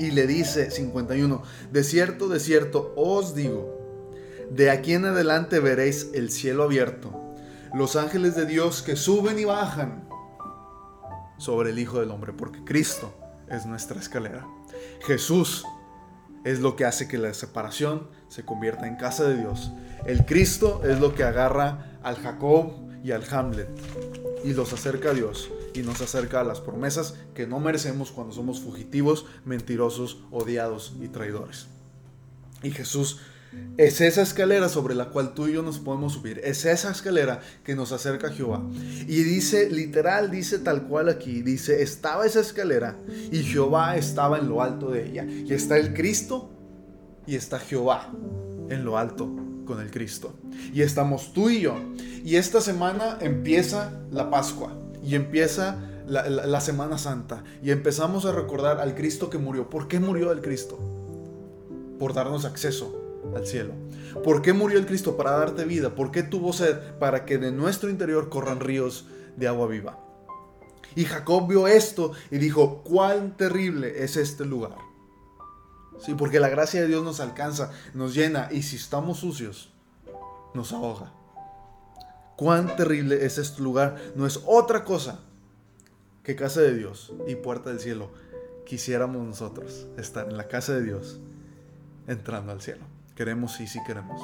Y 0.00 0.10
le 0.10 0.26
dice 0.26 0.70
51, 0.70 1.42
de 1.70 1.84
cierto, 1.84 2.28
de 2.28 2.40
cierto, 2.40 2.92
os 2.96 3.34
digo, 3.34 3.78
de 4.50 4.70
aquí 4.70 4.94
en 4.94 5.04
adelante 5.04 5.60
veréis 5.60 6.10
el 6.14 6.30
cielo 6.30 6.64
abierto, 6.64 7.12
los 7.74 7.94
ángeles 7.94 8.34
de 8.34 8.46
Dios 8.46 8.82
que 8.82 8.96
suben 8.96 9.38
y 9.38 9.44
bajan 9.44 10.07
sobre 11.38 11.70
el 11.70 11.78
Hijo 11.78 12.00
del 12.00 12.10
Hombre, 12.10 12.32
porque 12.32 12.62
Cristo 12.64 13.14
es 13.48 13.66
nuestra 13.66 13.98
escalera. 13.98 14.46
Jesús 15.06 15.64
es 16.44 16.60
lo 16.60 16.76
que 16.76 16.84
hace 16.84 17.08
que 17.08 17.18
la 17.18 17.32
separación 17.34 18.08
se 18.28 18.44
convierta 18.44 18.86
en 18.86 18.96
casa 18.96 19.24
de 19.24 19.36
Dios. 19.36 19.72
El 20.06 20.26
Cristo 20.26 20.82
es 20.84 21.00
lo 21.00 21.14
que 21.14 21.24
agarra 21.24 21.98
al 22.02 22.16
Jacob 22.16 22.72
y 23.02 23.12
al 23.12 23.24
Hamlet 23.30 23.68
y 24.44 24.52
los 24.52 24.72
acerca 24.72 25.10
a 25.10 25.14
Dios 25.14 25.50
y 25.74 25.80
nos 25.80 26.00
acerca 26.00 26.40
a 26.40 26.44
las 26.44 26.60
promesas 26.60 27.14
que 27.34 27.46
no 27.46 27.60
merecemos 27.60 28.10
cuando 28.10 28.32
somos 28.32 28.60
fugitivos, 28.60 29.26
mentirosos, 29.44 30.22
odiados 30.30 30.94
y 31.00 31.08
traidores. 31.08 31.66
Y 32.62 32.70
Jesús 32.70 33.20
es 33.78 34.00
esa 34.00 34.22
escalera 34.22 34.68
sobre 34.68 34.96
la 34.96 35.10
cual 35.10 35.34
tú 35.34 35.46
y 35.46 35.52
yo 35.52 35.62
nos 35.62 35.78
podemos 35.78 36.14
subir. 36.14 36.40
Es 36.42 36.64
esa 36.64 36.90
escalera 36.90 37.40
que 37.62 37.76
nos 37.76 37.92
acerca 37.92 38.26
a 38.26 38.30
Jehová. 38.30 38.62
Y 39.06 39.22
dice, 39.22 39.70
literal, 39.70 40.30
dice 40.32 40.58
tal 40.58 40.88
cual 40.88 41.08
aquí, 41.08 41.42
dice, 41.42 41.80
estaba 41.82 42.26
esa 42.26 42.40
escalera 42.40 42.96
y 43.30 43.44
Jehová 43.44 43.96
estaba 43.96 44.38
en 44.38 44.48
lo 44.48 44.62
alto 44.62 44.90
de 44.90 45.08
ella. 45.08 45.24
Y 45.24 45.54
está 45.54 45.76
el 45.76 45.94
Cristo 45.94 46.50
y 47.24 47.36
está 47.36 47.60
Jehová 47.60 48.12
en 48.68 48.84
lo 48.84 48.98
alto 48.98 49.30
con 49.64 49.80
el 49.80 49.92
Cristo. 49.92 50.34
Y 50.74 50.82
estamos 50.82 51.32
tú 51.32 51.48
y 51.48 51.60
yo. 51.60 51.76
Y 52.24 52.34
esta 52.34 52.60
semana 52.60 53.18
empieza 53.20 53.92
la 54.10 54.28
Pascua 54.28 54.72
y 55.04 55.14
empieza 55.14 55.78
la, 56.08 56.60
Semana 56.60 56.98
Santa. 56.98 57.44
Y 57.62 57.70
empezamos 57.70 58.24
a 58.24 58.32
recordar 58.32 58.80
al 58.80 58.96
Cristo 58.96 59.30
que 59.30 59.38
murió. 59.38 59.70
¿Por 59.70 59.86
qué 59.86 60.00
murió 60.00 60.32
el 60.32 60.40
Cristo? 60.40 60.80
Por 62.00 62.12
darnos 62.12 62.44
acceso 62.44 63.07
al 63.38 63.46
cielo. 63.46 63.72
¿Por 64.22 64.42
qué 64.42 64.52
murió 64.52 64.78
el 64.78 64.86
Cristo? 64.86 65.16
Para 65.16 65.32
darte 65.32 65.64
vida. 65.64 65.94
¿Por 65.94 66.10
qué 66.10 66.22
tuvo 66.22 66.52
sed? 66.52 66.76
Para 66.98 67.24
que 67.24 67.38
de 67.38 67.52
nuestro 67.52 67.88
interior 67.90 68.28
corran 68.28 68.60
ríos 68.60 69.06
de 69.36 69.48
agua 69.48 69.66
viva. 69.66 69.98
Y 70.94 71.04
Jacob 71.04 71.48
vio 71.48 71.68
esto 71.68 72.12
y 72.30 72.38
dijo, 72.38 72.82
cuán 72.82 73.36
terrible 73.36 74.02
es 74.02 74.16
este 74.16 74.44
lugar. 74.44 74.76
Sí, 75.98 76.14
porque 76.14 76.40
la 76.40 76.48
gracia 76.48 76.80
de 76.80 76.88
Dios 76.88 77.04
nos 77.04 77.20
alcanza, 77.20 77.72
nos 77.94 78.14
llena 78.14 78.48
y 78.50 78.62
si 78.62 78.76
estamos 78.76 79.18
sucios, 79.18 79.72
nos 80.54 80.72
ahoga. 80.72 81.12
Cuán 82.36 82.76
terrible 82.76 83.24
es 83.24 83.38
este 83.38 83.62
lugar. 83.62 83.96
No 84.14 84.26
es 84.26 84.40
otra 84.46 84.84
cosa 84.84 85.20
que 86.22 86.36
casa 86.36 86.60
de 86.60 86.74
Dios 86.74 87.12
y 87.26 87.34
puerta 87.34 87.70
del 87.70 87.80
cielo. 87.80 88.10
Quisiéramos 88.64 89.26
nosotros 89.26 89.86
estar 89.96 90.28
en 90.28 90.36
la 90.36 90.46
casa 90.46 90.74
de 90.74 90.82
Dios 90.82 91.18
entrando 92.06 92.52
al 92.52 92.60
cielo. 92.60 92.97
Queremos, 93.18 93.58
y 93.58 93.66
sí 93.66 93.80
queremos. 93.84 94.22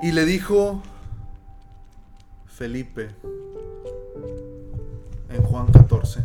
Y 0.00 0.12
le 0.12 0.24
dijo 0.24 0.80
Felipe 2.46 3.10
en 5.28 5.42
Juan 5.42 5.66
14. 5.72 6.22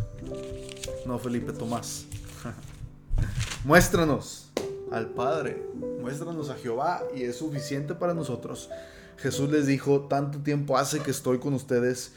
No, 1.04 1.18
Felipe 1.18 1.52
Tomás. 1.52 2.06
Muéstranos 3.64 4.52
al 4.92 5.08
Padre, 5.08 5.66
muéstranos 6.00 6.48
a 6.50 6.54
Jehová 6.54 7.02
y 7.12 7.24
es 7.24 7.38
suficiente 7.38 7.96
para 7.96 8.14
nosotros. 8.14 8.70
Jesús 9.16 9.50
les 9.50 9.66
dijo, 9.66 10.02
tanto 10.02 10.38
tiempo 10.38 10.78
hace 10.78 11.00
que 11.00 11.10
estoy 11.10 11.40
con 11.40 11.54
ustedes 11.54 12.12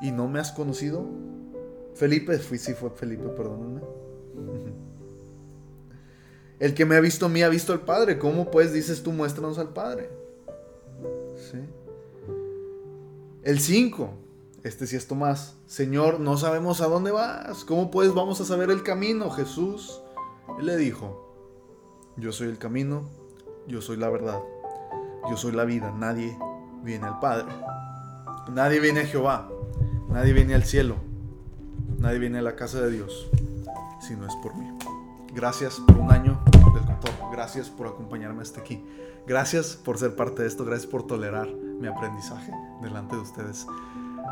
y 0.00 0.12
no 0.12 0.28
me 0.28 0.38
has 0.38 0.52
conocido. 0.52 1.04
Felipe, 1.96 2.38
fui, 2.38 2.58
sí 2.58 2.72
fue 2.72 2.90
Felipe, 2.90 3.26
perdónenme. 3.30 4.05
El 6.58 6.74
que 6.74 6.86
me 6.86 6.96
ha 6.96 7.00
visto 7.00 7.26
a 7.26 7.28
mí 7.28 7.42
ha 7.42 7.48
visto 7.48 7.72
al 7.72 7.80
Padre. 7.80 8.18
¿Cómo 8.18 8.50
pues 8.50 8.72
dices 8.72 9.02
tú 9.02 9.12
muéstranos 9.12 9.58
al 9.58 9.70
Padre? 9.70 10.08
¿Sí? 11.36 11.58
El 13.42 13.60
5. 13.60 14.10
Este 14.62 14.86
sí 14.86 14.96
es 14.96 15.06
Tomás. 15.06 15.54
Señor, 15.66 16.18
no 16.18 16.36
sabemos 16.36 16.80
a 16.80 16.88
dónde 16.88 17.12
vas. 17.12 17.64
¿Cómo 17.64 17.90
pues 17.90 18.14
vamos 18.14 18.40
a 18.40 18.44
saber 18.44 18.70
el 18.70 18.82
camino? 18.82 19.30
Jesús 19.30 20.00
Él 20.58 20.66
le 20.66 20.76
dijo, 20.76 21.34
yo 22.16 22.32
soy 22.32 22.48
el 22.48 22.58
camino, 22.58 23.08
yo 23.68 23.80
soy 23.82 23.96
la 23.98 24.08
verdad, 24.08 24.40
yo 25.28 25.36
soy 25.36 25.52
la 25.52 25.64
vida. 25.64 25.94
Nadie 25.96 26.36
viene 26.82 27.06
al 27.06 27.20
Padre. 27.20 27.52
Nadie 28.50 28.80
viene 28.80 29.00
a 29.00 29.06
Jehová. 29.06 29.48
Nadie 30.08 30.32
viene 30.32 30.54
al 30.54 30.64
cielo. 30.64 30.96
Nadie 31.98 32.18
viene 32.18 32.38
a 32.38 32.42
la 32.42 32.56
casa 32.56 32.80
de 32.80 32.90
Dios 32.90 33.28
si 34.00 34.16
no 34.16 34.26
es 34.26 34.34
por 34.36 34.56
mí. 34.56 34.66
Gracias 35.34 35.80
por 35.86 35.98
un 35.98 36.10
año. 36.10 36.45
Gracias 37.30 37.68
por 37.70 37.86
acompañarme 37.86 38.42
hasta 38.42 38.60
aquí. 38.60 38.84
Gracias 39.26 39.76
por 39.76 39.98
ser 39.98 40.14
parte 40.14 40.42
de 40.42 40.48
esto. 40.48 40.64
Gracias 40.64 40.90
por 40.90 41.06
tolerar 41.06 41.48
mi 41.48 41.88
aprendizaje 41.88 42.52
delante 42.80 43.16
de 43.16 43.22
ustedes. 43.22 43.66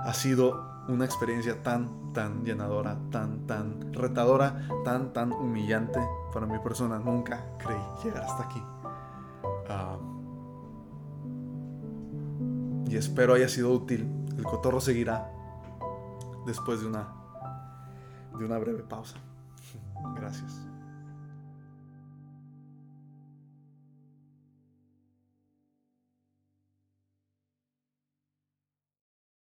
Ha 0.05 0.15
sido 0.15 0.75
una 0.89 1.05
experiencia 1.05 1.63
tan, 1.63 2.13
tan 2.13 2.45
llenadora, 2.45 2.99
tan, 3.11 3.47
tan 3.47 3.93
retadora, 3.93 4.69
tan, 4.85 5.13
tan 5.13 5.33
humillante 5.33 6.01
para 6.33 6.47
mi 6.47 6.59
persona. 6.59 6.99
Nunca 6.99 7.45
creí 7.59 7.81
llegar 8.05 8.25
hasta 8.25 8.45
aquí. 8.45 8.63
Ah, 9.69 9.99
y 12.87 12.97
espero 12.97 13.35
haya 13.35 13.49
sido 13.49 13.73
útil. 13.73 14.09
El 14.37 14.45
cotorro 14.45 14.81
seguirá 14.81 15.31
después 16.47 16.81
de 16.81 16.87
una, 16.87 17.09
de 18.39 18.45
una 18.45 18.59
breve 18.59 18.83
pausa. 18.83 19.17
Gracias. 20.15 20.74